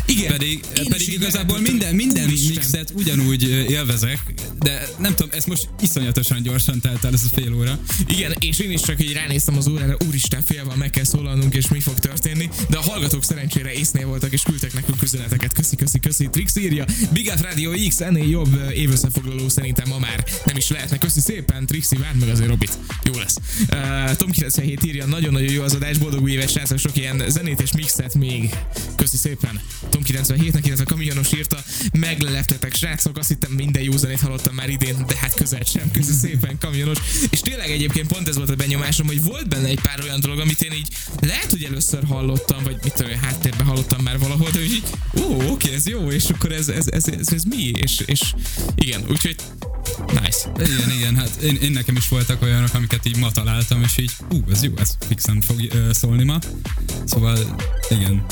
Igen, 0.06 0.32
Pedig, 0.32 0.60
pedig 0.90 1.14
igazából 1.14 1.60
minden, 1.60 1.96
minden 1.96 2.24
Úristen. 2.24 2.54
mixet 2.56 2.92
ugyanúgy 2.96 3.50
élvezek, 3.70 4.20
de 4.60 4.88
nem 4.98 5.16
tudom, 5.16 5.32
ez 5.34 5.46
most 5.46 5.70
iszonyatosan 5.82 6.42
gyorsan 6.42 6.80
telt 6.80 7.04
el 7.04 7.14
ez 7.14 7.24
a 7.32 7.40
fél 7.40 7.54
óra. 7.54 7.80
Igen, 8.08 8.34
és 8.40 8.60
én 8.60 8.72
is 8.72 8.82
csak 8.82 9.04
így 9.04 9.14
ránéztem 9.14 9.58
az 9.58 9.68
órára, 9.68 9.98
úristen, 10.08 10.41
fél 10.46 10.66
van, 10.66 10.78
meg 10.78 10.90
kell 10.90 11.04
szólalnunk, 11.04 11.56
és 11.56 11.68
mi 11.68 11.80
fog 11.80 12.00
történni, 12.00 12.50
de 12.70 12.78
a 12.78 12.82
hallgatók 12.82 13.24
szerencsére 13.24 13.72
észnél 13.74 14.08
voltak, 14.08 14.32
és 14.32 14.42
küldtek 14.42 14.74
nekünk 14.74 15.02
üzeneteket. 15.02 15.54
Köszi, 15.54 15.76
köszi, 15.76 16.00
köszi. 16.00 16.30
Trix 16.30 16.56
írja, 16.56 16.86
Big 17.12 17.32
Up 17.34 17.42
Radio 17.42 17.72
X, 17.88 18.00
ennél 18.00 18.30
jobb 18.30 18.72
évösszefoglaló 18.74 19.50
szerintem 19.50 19.88
ma 19.88 20.00
már 20.00 20.26
nem 20.46 20.56
is 20.56 20.70
lehetne. 20.70 20.98
Köszi 20.98 21.20
szépen, 21.20 21.66
Trixi, 21.66 21.96
várd 21.96 22.20
meg 22.20 22.30
azért 22.30 22.50
Robit. 22.50 22.78
Jó 23.04 23.14
lesz. 23.18 23.36
Uh, 23.72 24.16
Tom 24.16 24.32
97 24.32 24.86
írja, 24.86 25.06
nagyon-nagyon 25.06 25.52
jó 25.52 25.64
az 25.64 25.74
adás, 25.74 25.98
boldog 25.98 26.22
új 26.22 26.32
éves 26.32 26.52
srácok, 26.52 26.78
sok 26.78 26.98
ilyen 26.98 27.24
zenét 27.28 27.62
és 27.62 27.72
mixet 27.72 28.14
még. 28.14 28.56
Köszi 28.96 29.18
szépen. 29.18 29.60
Tom 29.90 30.02
97-nek, 30.06 30.62
illetve 30.64 30.84
Kamionos 30.84 31.34
írta, 31.34 31.58
megleleptetek 31.94 32.76
srácok, 32.76 33.18
azt 33.18 33.28
hittem 33.28 33.52
minden 33.52 33.84
jó 33.84 33.98
zenét 33.98 34.20
hallottam 34.20 34.56
már 34.56 34.70
idén, 34.70 35.06
de 35.08 35.16
hát 35.18 35.34
közel 35.34 35.64
sem. 35.64 35.92
Köszi 35.92 36.14
szépen, 36.22 36.58
Kamionos. 36.60 36.98
És 37.30 37.40
tényleg 37.40 37.70
egyébként 37.70 38.08
pont 38.08 38.28
ez 38.28 38.36
volt 38.36 38.50
a 38.50 38.56
benyomásom, 38.56 39.08
hogy 39.08 39.24
volt 39.24 39.48
benne 39.48 39.68
egy 39.68 39.80
pár 39.82 40.00
olyan 40.02 40.21
dolog, 40.22 40.40
amit 40.40 40.62
én 40.62 40.72
így 40.72 40.88
lehet, 41.20 41.52
hogy 41.52 41.64
először 41.64 42.04
hallottam, 42.08 42.64
vagy 42.64 42.78
mit 42.84 42.94
tudom, 42.94 43.12
háttérben 43.20 43.66
hallottam 43.66 44.02
már 44.04 44.20
valahol, 44.20 44.50
de 44.50 44.60
hogy 44.60 44.72
így, 44.72 44.84
ó, 45.20 45.52
oké, 45.52 45.74
ez 45.74 45.88
jó, 45.88 46.12
és 46.12 46.30
akkor 46.30 46.52
ez, 46.52 46.70
ez, 46.70 46.88
ez, 46.88 47.08
ez, 47.08 47.34
ez 47.34 47.44
mi? 47.44 47.72
És, 47.76 48.00
és 48.06 48.34
igen, 48.76 49.06
úgyhogy 49.10 49.36
nice. 50.08 50.52
Igen, 50.56 50.92
igen, 50.98 51.16
hát 51.16 51.36
én, 51.42 51.56
én 51.56 51.72
nekem 51.72 51.96
is 51.96 52.08
voltak 52.08 52.42
olyanok, 52.42 52.74
amiket 52.74 53.06
így 53.06 53.18
ma 53.18 53.32
találtam, 53.32 53.82
és 53.82 53.98
így, 53.98 54.12
ú, 54.30 54.38
ez 54.52 54.64
jó, 54.64 54.72
ez 54.78 54.98
fixen 55.08 55.42
fog 55.42 55.62
ö, 55.70 55.94
szólni 55.94 56.24
ma. 56.24 56.40
Szóval, 57.06 57.56
igen. 57.90 58.26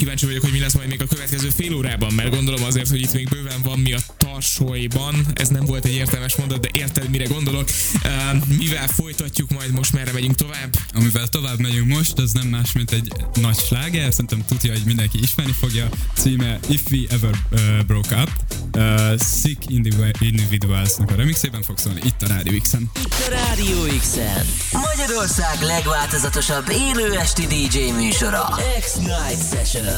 Kíváncsi 0.00 0.26
vagyok, 0.26 0.42
hogy 0.42 0.52
mi 0.52 0.58
lesz 0.58 0.74
majd 0.74 0.88
még 0.88 1.02
a 1.02 1.06
következő 1.06 1.48
fél 1.48 1.74
órában, 1.74 2.12
mert 2.12 2.30
gondolom 2.30 2.64
azért, 2.64 2.88
hogy 2.88 3.00
itt 3.00 3.12
még 3.12 3.28
bőven 3.28 3.62
van 3.62 3.78
mi 3.78 3.92
a 3.92 3.98
tarsolyban. 4.16 5.26
Ez 5.34 5.48
nem 5.48 5.64
volt 5.64 5.84
egy 5.84 5.94
értelmes 5.94 6.36
mondat, 6.36 6.60
de 6.60 6.68
érted, 6.72 7.10
mire 7.10 7.24
gondolok. 7.24 7.68
Uh, 8.04 8.56
mivel 8.58 8.88
folytatjuk 8.88 9.50
majd 9.50 9.70
most, 9.70 9.92
merre 9.92 10.12
megyünk 10.12 10.34
tovább? 10.34 10.76
Amivel 10.92 11.26
tovább 11.26 11.58
megyünk 11.58 11.88
most, 11.88 12.18
az 12.18 12.32
nem 12.32 12.46
más, 12.46 12.72
mint 12.72 12.90
egy 12.90 13.12
nagy 13.40 13.58
sláger, 13.58 14.12
szerintem 14.12 14.44
tudja, 14.44 14.72
hogy 14.72 14.82
mindenki 14.84 15.18
ismerni 15.22 15.52
fogja. 15.52 15.88
Címe 16.14 16.58
If 16.68 16.82
We 16.90 17.00
Ever 17.08 17.34
uh, 17.50 17.84
Broke 17.86 18.22
Up. 18.22 18.30
Uh, 18.76 19.18
Sick 19.18 19.70
Indivi- 19.70 20.16
Individuals-nak 20.20 21.10
a 21.10 21.14
remixében 21.14 21.62
fog 21.62 21.78
szólni 21.78 22.00
itt 22.04 22.22
a 22.22 22.26
Rádió 22.26 22.58
X-en. 22.62 22.90
Itt 23.00 23.24
a 23.26 23.30
Rádió 23.30 23.98
X-en. 23.98 24.46
Magyarország 24.72 25.60
legváltozatosabb 25.60 26.68
élő 26.68 27.18
esti 27.18 27.46
DJ 27.46 27.90
műsora. 27.90 28.58
X-Night 28.80 29.48
Session. 29.52 29.94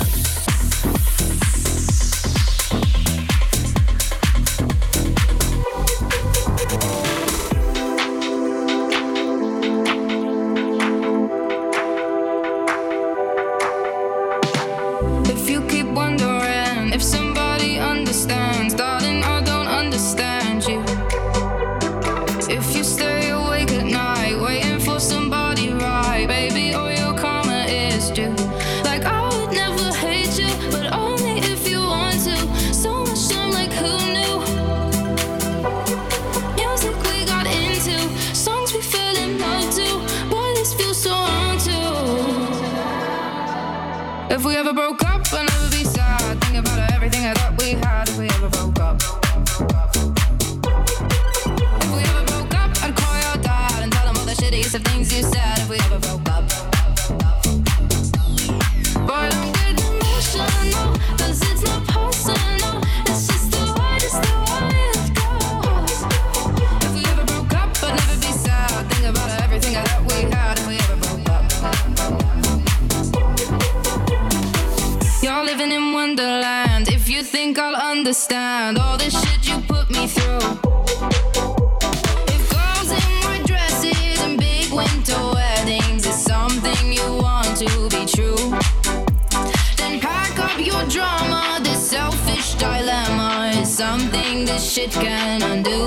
something 93.92 94.46
this 94.46 94.72
shit 94.72 94.90
can 94.90 95.42
undo. 95.42 95.80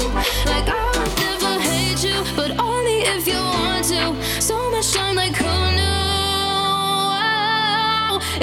Like 0.52 0.68
I 0.68 0.84
would 0.94 1.14
never 1.26 1.54
hate 1.70 2.04
you, 2.08 2.18
but 2.36 2.52
only 2.60 3.00
if 3.16 3.28
you 3.28 3.42
want 3.58 3.86
to. 3.86 4.04
So 4.40 4.56
much 4.70 4.94
time, 4.94 5.16
like 5.16 5.36
who 5.36 5.54
knew? 5.78 5.86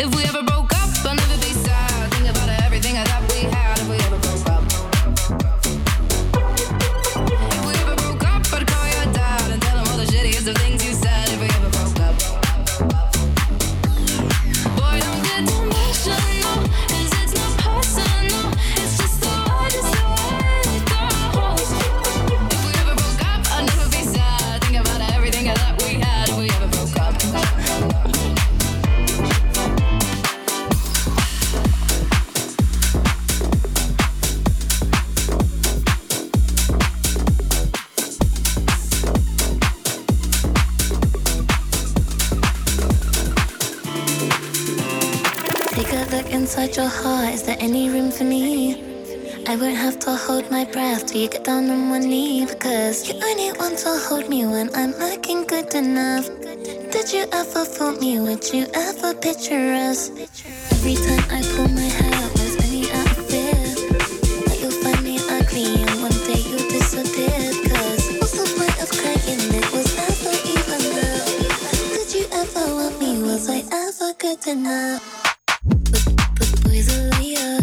If 0.04 0.14
we 0.16 0.24
ever. 0.24 0.51
your 46.76 46.88
heart, 46.88 47.34
is 47.34 47.42
there 47.42 47.56
any 47.60 47.90
room 47.90 48.10
for 48.10 48.24
me? 48.24 48.74
I 49.46 49.56
won't 49.56 49.76
have 49.76 49.98
to 50.00 50.16
hold 50.16 50.50
my 50.50 50.64
breath 50.64 51.06
till 51.06 51.20
you 51.20 51.28
get 51.28 51.44
down 51.44 51.68
on 51.68 51.90
one 51.90 52.02
knee 52.02 52.46
because 52.46 53.06
you 53.08 53.14
only 53.22 53.52
want 53.58 53.78
to 53.80 53.98
hold 54.08 54.28
me 54.28 54.46
when 54.46 54.70
I'm 54.74 54.92
looking 54.92 55.44
good 55.44 55.74
enough. 55.74 56.28
Did 56.90 57.12
you 57.12 57.26
ever 57.32 57.64
fool 57.64 57.92
me? 57.92 58.20
Would 58.20 58.52
you 58.54 58.66
ever 58.74 59.12
picture 59.12 59.74
us? 59.74 60.10
Every 60.70 60.94
time 60.94 61.24
I 61.28 61.42
pull 61.56 61.68
my 61.68 61.82
hair, 61.82 62.28
where's 62.36 62.56
any 62.64 62.90
out 62.92 63.18
of 63.18 63.26
fear 63.28 63.52
that 64.46 64.58
you'll 64.60 64.78
find 64.82 65.02
me 65.04 65.18
ugly 65.28 65.82
and 65.82 66.00
one 66.00 66.18
day 66.24 66.40
you'll 66.40 66.70
disappear? 66.70 67.52
Cause 67.68 68.16
what's 68.16 68.32
the 68.32 68.48
point 68.56 68.76
of 68.80 68.88
crying? 68.96 69.42
It 69.60 69.72
was 69.72 69.88
never 70.00 70.34
even 70.54 70.82
love. 70.96 71.96
Did 71.96 72.14
you 72.14 72.26
ever 72.32 72.74
want 72.74 72.98
me? 72.98 73.20
Was 73.20 73.50
I 73.50 73.62
ever 73.72 74.14
good 74.14 74.46
enough? 74.46 75.32
Always 76.72 76.88
a 76.96 77.02
Leo. 77.20 77.61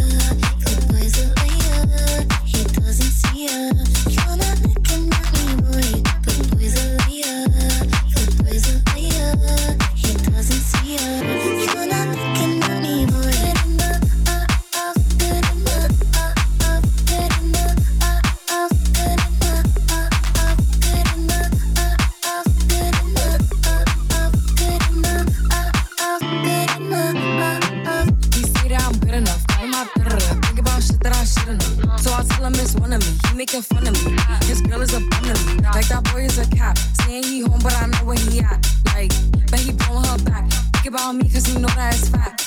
making 33.52 33.76
fun 33.76 33.88
of 33.88 34.06
me. 34.06 34.18
His 34.48 34.62
girl 34.62 34.82
is 34.82 34.94
a 34.94 35.00
bum 35.00 35.24
to 35.24 35.34
me. 35.46 35.62
Like 35.74 35.88
that 35.88 36.04
boy 36.14 36.22
is 36.22 36.38
a 36.38 36.46
cop. 36.56 36.78
Saying 37.02 37.24
he 37.24 37.42
home, 37.42 37.60
but 37.64 37.74
I 37.74 37.88
know 37.88 38.06
where 38.06 38.18
he 38.18 38.40
at. 38.40 38.62
Like, 38.94 39.12
but 39.50 39.60
he 39.60 39.74
blowing 39.74 40.06
her 40.06 40.18
back. 40.24 40.46
Think 40.78 40.94
about 40.94 41.14
me, 41.14 41.24
cause 41.30 41.46
he 41.48 41.58
know 41.58 41.68
that 41.74 41.96
it's 41.96 42.10
fact. 42.10 42.46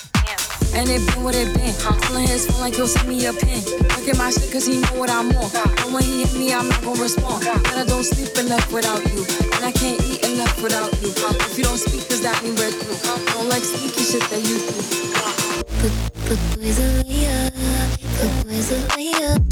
And 0.75 0.89
it 0.89 1.05
been 1.11 1.25
what 1.25 1.35
it 1.35 1.53
been. 1.55 1.75
Calling 1.83 2.27
his 2.27 2.47
phone 2.47 2.61
like 2.61 2.75
he'll 2.75 2.87
send 2.87 3.09
me 3.09 3.27
a 3.27 3.33
pin. 3.33 3.61
Look 3.99 4.09
at 4.09 4.17
my 4.17 4.31
shit 4.31 4.53
cause 4.53 4.67
he 4.67 4.81
know 4.81 4.95
what 4.95 5.11
I'm 5.11 5.29
on. 5.37 5.51
But 5.53 5.91
when 5.91 6.03
he 6.05 6.23
hit 6.23 6.35
me, 6.39 6.55
I'm 6.55 6.69
not 6.69 6.81
gonna 6.83 7.03
respond. 7.03 7.45
But 7.45 7.75
I 7.75 7.85
don't 7.85 8.05
sleep 8.05 8.39
enough 8.39 8.73
without 8.73 9.03
you. 9.13 9.27
And 9.59 9.65
I 9.65 9.73
can't 9.73 10.01
eat 10.07 10.23
enough 10.25 10.55
without 10.63 10.93
you. 11.03 11.11
If 11.51 11.59
you 11.59 11.65
don't 11.65 11.79
speak, 11.79 12.09
cause 12.09 12.23
that 12.23 12.41
mean 12.43 12.55
we're 12.55 12.71
through. 12.71 13.27
Don't 13.35 13.49
like 13.49 13.65
sneaky 13.65 14.07
shit 14.07 14.23
that 14.31 14.41
you 14.41 14.57
do. 14.63 14.75
The 15.83 15.89
The 16.31 16.37
boys 16.57 16.79
are 16.79 17.01
away, 17.03 17.51
The 18.23 18.29
boys 18.47 18.71
are 18.73 18.95
away. 18.95 19.52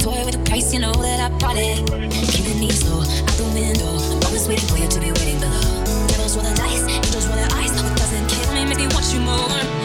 toy 0.00 0.24
with 0.24 0.32
the 0.32 0.44
price, 0.48 0.72
you 0.72 0.80
know 0.80 0.92
that 0.92 1.20
I 1.20 1.28
bought 1.38 1.56
it. 1.56 1.84
Keeping 2.32 2.58
me 2.58 2.70
slow, 2.70 3.00
out 3.00 3.36
the 3.36 3.44
window. 3.52 3.84
I'm 3.84 4.24
always 4.24 4.48
waiting 4.48 4.66
for 4.68 4.78
you 4.78 4.88
to 4.88 5.00
be 5.00 5.12
waiting 5.12 5.38
below. 5.38 5.84
Devils 6.08 6.36
roll 6.36 6.44
the 6.48 6.54
dice, 6.56 6.84
angels 6.88 7.26
roll 7.26 7.36
their 7.36 7.52
eyes. 7.52 7.70
What 7.76 7.96
doesn't 7.96 8.26
kill 8.28 8.52
me 8.54 8.64
makes 8.64 8.80
me 8.80 8.88
want 8.88 9.12
you 9.12 9.20
more. 9.20 9.79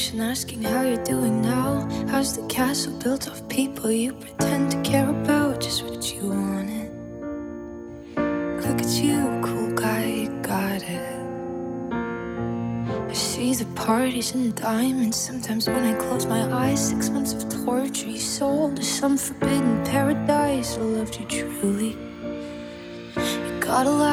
ocean 0.00 0.20
asking 0.22 0.62
how 0.62 0.80
you're 0.80 1.04
doing 1.04 1.42
now. 1.42 1.86
How's 2.08 2.34
the 2.34 2.46
castle 2.46 2.94
built 3.04 3.26
of 3.26 3.46
people 3.50 3.90
you 3.90 4.14
pretend 4.14 4.70
to 4.70 4.80
care 4.80 5.10
about? 5.10 5.60
Just 5.60 5.84
what 5.84 6.14
you 6.14 6.22
wanted. 6.30 6.90
Look 8.64 8.80
at 8.80 8.92
you, 9.02 9.18
cool 9.44 9.74
guy, 9.74 10.06
you 10.06 10.30
got 10.40 10.82
it. 10.82 11.20
I 13.10 13.12
see 13.12 13.52
the 13.52 13.66
parties 13.74 14.34
and 14.34 14.54
diamonds. 14.54 15.18
Sometimes 15.18 15.68
when 15.68 15.84
I 15.84 15.92
close 15.98 16.24
my 16.24 16.50
eyes, 16.50 16.80
six 16.88 17.10
months 17.10 17.34
of 17.34 17.42
torture 17.66 18.08
you 18.08 18.18
sold 18.18 18.76
to 18.76 18.82
some 18.82 19.18
forbidden 19.18 19.84
paradise. 19.84 20.78
I 20.78 20.80
loved 20.80 21.20
you 21.20 21.26
truly. 21.26 21.92
You 23.16 23.60
got 23.60 23.84
a 23.86 23.90
lot. 23.90 24.09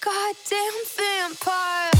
goddamn 0.00 0.76
vampire. 0.96 1.93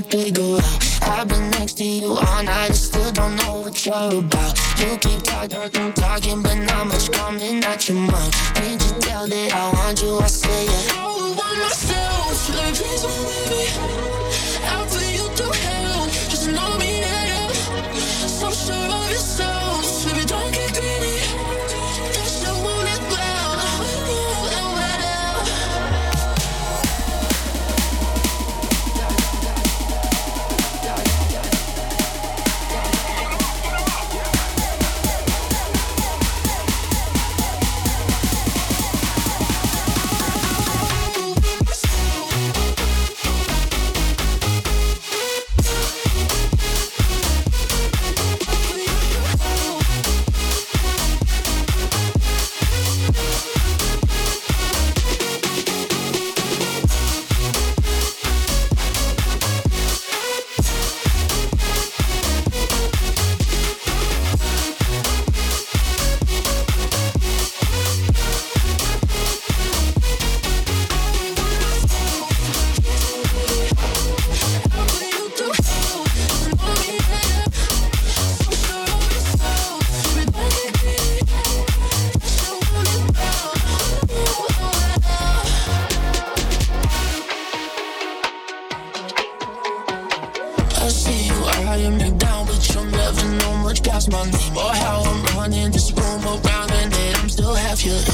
simply 0.00 0.30
go 0.30 0.56
out. 0.56 1.02
I've 1.02 1.28
been 1.28 1.50
next 1.50 1.74
to 1.78 1.84
you 1.84 2.12
all 2.12 2.42
night, 2.42 2.70
I 2.70 2.72
still 2.72 3.12
don't 3.12 3.36
know 3.36 3.60
what 3.60 3.84
you're 3.84 3.94
about. 3.94 4.58
You 4.78 4.96
keep 4.98 5.22
talking, 5.22 5.92
talking, 5.92 6.42
but 6.42 6.54
not 6.54 6.86
much 6.86 7.12
coming 7.12 7.62
out 7.64 7.86
your 7.88 7.98
mouth. 7.98 8.54
Can't 8.54 8.82
you 8.82 9.00
tell 9.00 9.26
that 9.26 9.52
I 9.52 9.72
want 9.72 10.02
you? 10.02 10.18
I 10.18 10.26
say 10.26 10.64
it. 10.64 10.96
All 10.96 11.34
by 11.34 11.52
myself, 11.64 12.48
like 12.56 12.74
please 12.74 13.02
don't 13.02 13.26
leave 13.28 14.44
me. 14.44 14.49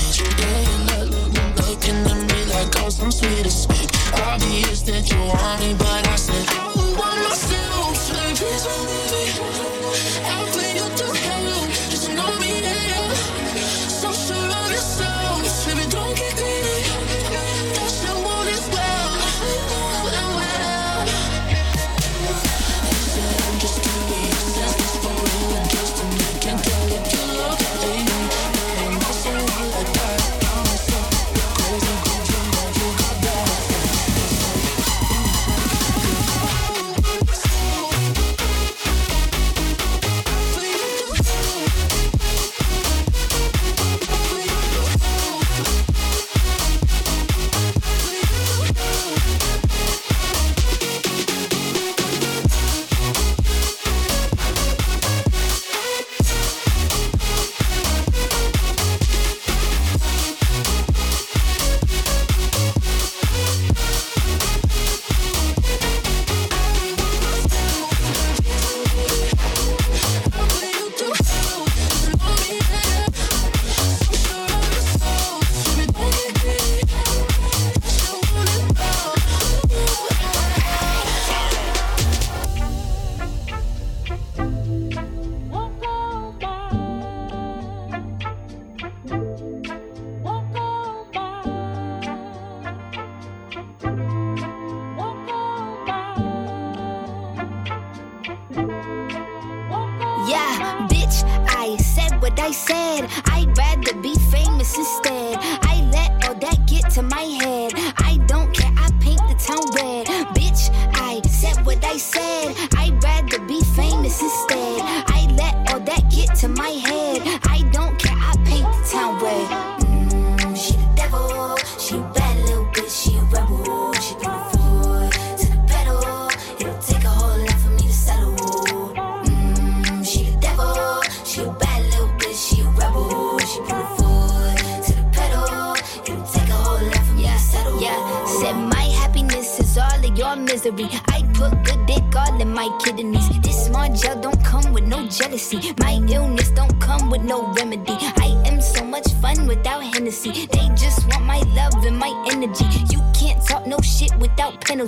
Yeah, 0.06 1.02
you're 1.02 1.52
looking 1.66 2.06
at 2.06 2.30
me 2.30 2.44
then 2.44 2.68
I'm 2.76 2.90
some 2.90 3.10
sweet 3.10 3.44
as 3.44 3.62
speak. 3.64 3.90
Obvious 4.14 4.82
that 4.82 5.10
you 5.10 5.18
want 5.18 5.60
me, 5.60 5.74
but 5.74 6.05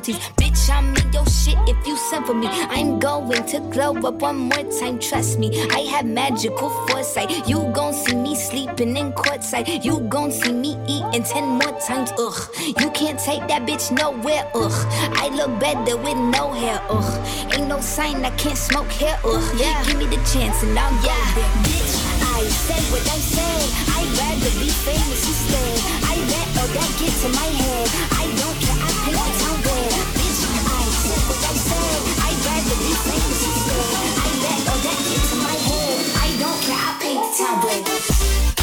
penalties. 0.09 0.29
Bitch, 0.37 0.71
I'm 0.71 0.95
in 0.97 1.13
your 1.13 1.27
shit 1.27 1.59
if 1.67 1.87
you 1.87 1.97
send 1.97 2.27
for 2.27 2.35
me. 2.35 2.47
I'm 2.49 2.99
going 2.99 3.45
to 3.47 3.61
glow 3.73 3.95
up 3.97 4.15
one 4.15 4.37
more 4.37 4.65
time, 4.79 4.99
trust 4.99 5.39
me. 5.39 5.69
I 5.71 5.81
have 5.91 6.07
magical 6.07 6.71
foresight. 6.87 7.49
You 7.49 7.71
gon' 7.73 7.93
see 7.93 8.15
me 8.15 8.35
sleeping 8.35 8.97
in 8.97 9.13
courtside. 9.13 9.85
You 9.85 10.01
gon' 10.01 10.33
see 10.33 10.53
me 10.53 10.77
eating 10.87 11.23
ten 11.23 11.45
more 11.45 11.79
times, 11.81 12.13
ugh. 12.19 12.55
You 12.81 12.91
can't 12.91 13.19
take 13.19 13.47
that 13.49 13.67
bitch 13.67 13.91
nowhere, 13.91 14.51
ugh. 14.55 14.87
I 15.17 15.29
look 15.29 15.59
better 15.61 15.97
with 15.97 16.17
no 16.17 16.53
hair, 16.53 16.81
ugh. 16.89 17.55
Ain't 17.55 17.69
no 17.69 17.81
sign 17.81 18.25
I 18.25 18.31
can't 18.37 18.59
smoke 18.59 18.91
hair, 18.93 19.19
ugh. 19.25 19.55
Yeah. 19.59 19.85
Give 19.85 19.99
me 19.99 20.07
the 20.07 20.21
chance 20.33 20.63
and 20.63 20.79
I'll 20.79 20.93
yeah. 21.05 21.15
Bitch, 21.65 21.95
I 22.23 22.45
say 22.45 22.81
what 22.93 23.03
I 23.03 23.19
say. 23.19 23.57
I'd 23.97 24.11
rather 24.19 24.53
be 24.61 24.69
famous 24.69 25.23
instead. 25.27 25.79
I 26.05 26.15
let 26.33 26.49
all 26.61 26.69
that 26.77 26.91
get 26.99 27.13
to 27.23 27.29
my 27.29 27.49
head. 27.61 27.89
I 28.13 28.25
don't 28.39 28.57
care, 28.61 28.79
I 28.79 28.91
paint 29.05 29.38
I 37.41 38.58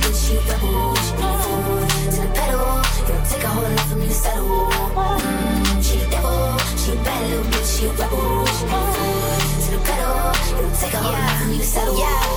bitch, 0.00 0.22
rebel, 0.48 0.94
fool 1.42 1.86
to 2.12 2.20
the 2.20 2.28
pedal. 2.34 2.82
It'll 3.04 3.24
take 3.30 3.44
a 3.44 3.48
whole 3.48 3.76
for 3.88 3.96
me 3.96 4.06
to 4.06 4.14
settle. 4.14 4.70
Mm, 4.94 5.82
she 5.82 5.98
devil, 6.10 6.58
she 6.82 6.92
bad 7.04 7.20
little 7.30 7.44
bitch, 7.52 7.68
she 7.78 7.86
rebel, 7.86 8.42
a 8.42 8.46
fool 8.46 9.38
to 9.64 9.70
the 9.74 9.80
pedal. 9.88 10.18
It'll 10.58 10.76
take 10.80 10.94
a 10.94 10.98
whole 10.98 11.38
for 11.38 11.48
me 11.50 11.58
to 11.58 11.64
settle. 11.64 11.98
Yeah, 11.98 12.33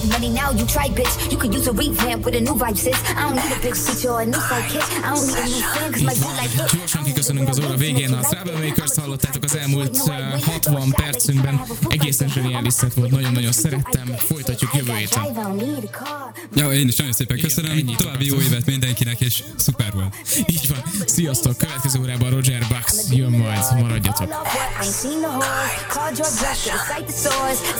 make 0.00 0.12
money 0.12 0.30
now. 0.30 0.50
You 0.50 0.66
try, 0.66 0.88
bitch. 0.88 1.30
You 1.30 1.38
could 1.38 1.54
use 1.54 1.66
a 1.66 1.72
revamp 1.72 2.24
with 2.24 2.34
a 2.34 2.40
new 2.40 2.54
vibe, 2.54 2.76
sis. 2.76 2.96
I 3.16 3.22
don't 3.22 3.36
need 3.36 3.52
a 3.56 3.60
big 3.60 3.74
feature 3.74 4.10
or 4.10 4.20
a 4.20 4.26
new 4.26 4.38
sidekick. 4.38 4.84
I 5.04 5.14
don't 5.14 5.26
need 5.26 5.38
a 5.38 5.46
new 5.46 5.62
fan, 5.72 5.92
cause 5.92 6.02
my 6.02 6.14
boot 6.14 6.36
like 6.36 6.50
this. 6.56 6.72
Gyorsan 6.72 7.02
kiköszönünk 7.02 7.48
az 7.48 7.60
óra 7.60 7.76
végén. 7.76 8.12
A 8.12 8.20
Troublemakers 8.20 8.96
hallottátok 8.96 9.44
az 9.44 9.56
elmúlt 9.56 9.96
uh, 10.06 10.44
60 10.44 10.90
percünkben. 10.90 11.60
Egészen 11.88 12.28
zseniális 12.28 12.72
szett 12.72 12.94
volt, 12.94 13.10
nagyon-nagyon 13.10 13.52
szerettem. 13.52 14.14
Folytatjuk 14.16 14.74
jövő 14.74 14.92
héten. 14.92 15.22
Ja, 16.54 16.72
én 16.72 16.88
is 16.88 16.96
nagyon 16.96 17.12
szépen 17.12 17.38
köszönöm. 17.40 17.96
További 17.96 18.26
jó 18.26 18.40
évet 18.40 18.66
mindenkinek, 18.66 19.20
és 19.20 19.42
szuper 19.56 19.92
volt. 19.92 20.16
Így 20.46 20.68
van. 20.68 20.82
Sziasztok! 21.06 21.56
Következő 21.56 22.00
órában 22.00 22.30
Roger 22.30 22.66
Bucks 22.68 22.94
jön 23.10 23.30
majd. 23.30 23.58
Maradjatok. 23.80 24.28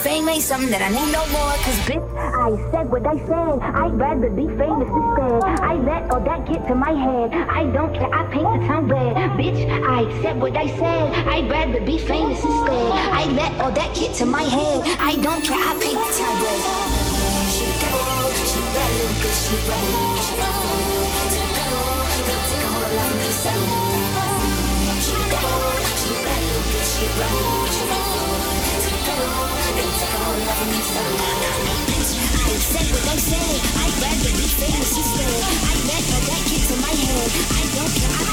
Fame 0.01 0.31
ain't 0.31 0.41
something 0.41 0.71
that 0.71 0.81
I 0.81 0.89
need 0.89 1.11
no 1.11 1.25
more. 1.31 1.55
Cause 1.63 1.79
bitch, 1.85 2.10
I 2.17 2.57
said 2.71 2.91
what 2.91 3.05
I 3.07 3.17
said. 3.25 3.59
I'd 3.61 3.97
rather 3.97 4.29
be 4.29 4.47
famous 4.47 4.89
instead. 4.89 5.43
I 5.43 5.75
let 5.75 6.11
all 6.11 6.19
that 6.21 6.45
get 6.45 6.67
to 6.67 6.75
my 6.75 6.91
head. 6.91 7.33
I 7.33 7.63
don't 7.71 7.93
care, 7.93 8.13
I 8.13 8.25
paint 8.27 8.61
the 8.61 8.67
town 8.67 8.87
red. 8.87 9.15
Bitch, 9.39 9.63
I 9.87 10.21
said 10.21 10.41
what 10.41 10.55
I 10.57 10.67
said. 10.67 11.13
I'd 11.27 11.49
rather 11.49 11.79
be 11.81 11.97
famous 11.97 12.43
instead. 12.43 12.91
I 12.91 13.25
let 13.31 13.61
all 13.61 13.71
that 13.71 13.95
get 13.95 14.13
to 14.15 14.25
my 14.25 14.43
head. 14.43 14.83
I 14.99 15.15
don't 15.15 15.43
care, 15.43 15.57
I 15.57 15.73
paint 15.79 15.99
the 15.99 16.11
town 16.19 16.35
red. 16.43 16.61
She 17.51 17.65
devil, 17.79 18.31
she 18.51 18.59
bitch, 18.75 19.31
she 19.47 19.55
rebel, 19.67 20.17
she. 20.19 20.35
It'll 22.21 22.43
take 22.51 22.63
a 22.63 22.67
whole 22.67 22.91
lot 22.91 23.07
for 23.07 23.15
me 23.15 23.23
to 23.23 23.33
settle. 23.39 23.71
She 24.99 25.15
devil, 25.31 25.79
she 26.01 26.11
bad 26.25 26.41
little 26.43 26.63
bitch, 26.71 26.91
she 26.91 27.05
rebel, 27.15 27.67
she 27.71 27.83
a 31.67 31.70
said 32.71 32.87
what 32.95 33.03
I 33.03 33.17
said. 33.17 33.55
I'd 33.83 33.95
rather 33.99 34.31
be 34.31 34.47
famous 34.47 34.95
instead. 34.95 35.43
I 35.67 35.75
that 36.27 36.41
get 36.47 36.63
to 36.71 36.75
my 36.79 36.93
head. 37.03 37.27
I 37.51 37.63
don't 37.75 37.91
care, 37.91 38.15
I. 38.15 38.31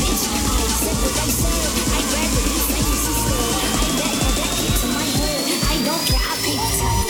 Bitch, 0.00 0.24
I 0.28 0.68
said 0.68 0.98
what 1.00 1.16
I 1.16 1.28
said. 1.40 1.64
I'd 1.96 2.08
rather 2.12 2.42
be 2.44 2.58
famous. 2.68 3.04
I 3.80 3.88
that 4.36 4.52
get 4.60 4.76
to 4.80 4.88
my 4.92 5.08
head. 5.16 5.42
I 5.64 5.76
don't 5.80 6.04
care, 6.04 6.20
I 6.20 6.36
town 6.78 7.01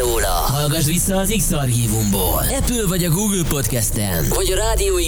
róla, 0.00 0.28
hallgass 0.28 0.84
vissza 0.84 1.16
az 1.16 1.34
X-Archívumból. 1.36 2.44
Apple 2.58 2.86
vagy 2.86 3.04
a 3.04 3.10
Google 3.10 3.42
Podcast-en, 3.48 4.24
vagy 4.28 4.52
a 4.52 4.56
rádióx 4.56 5.02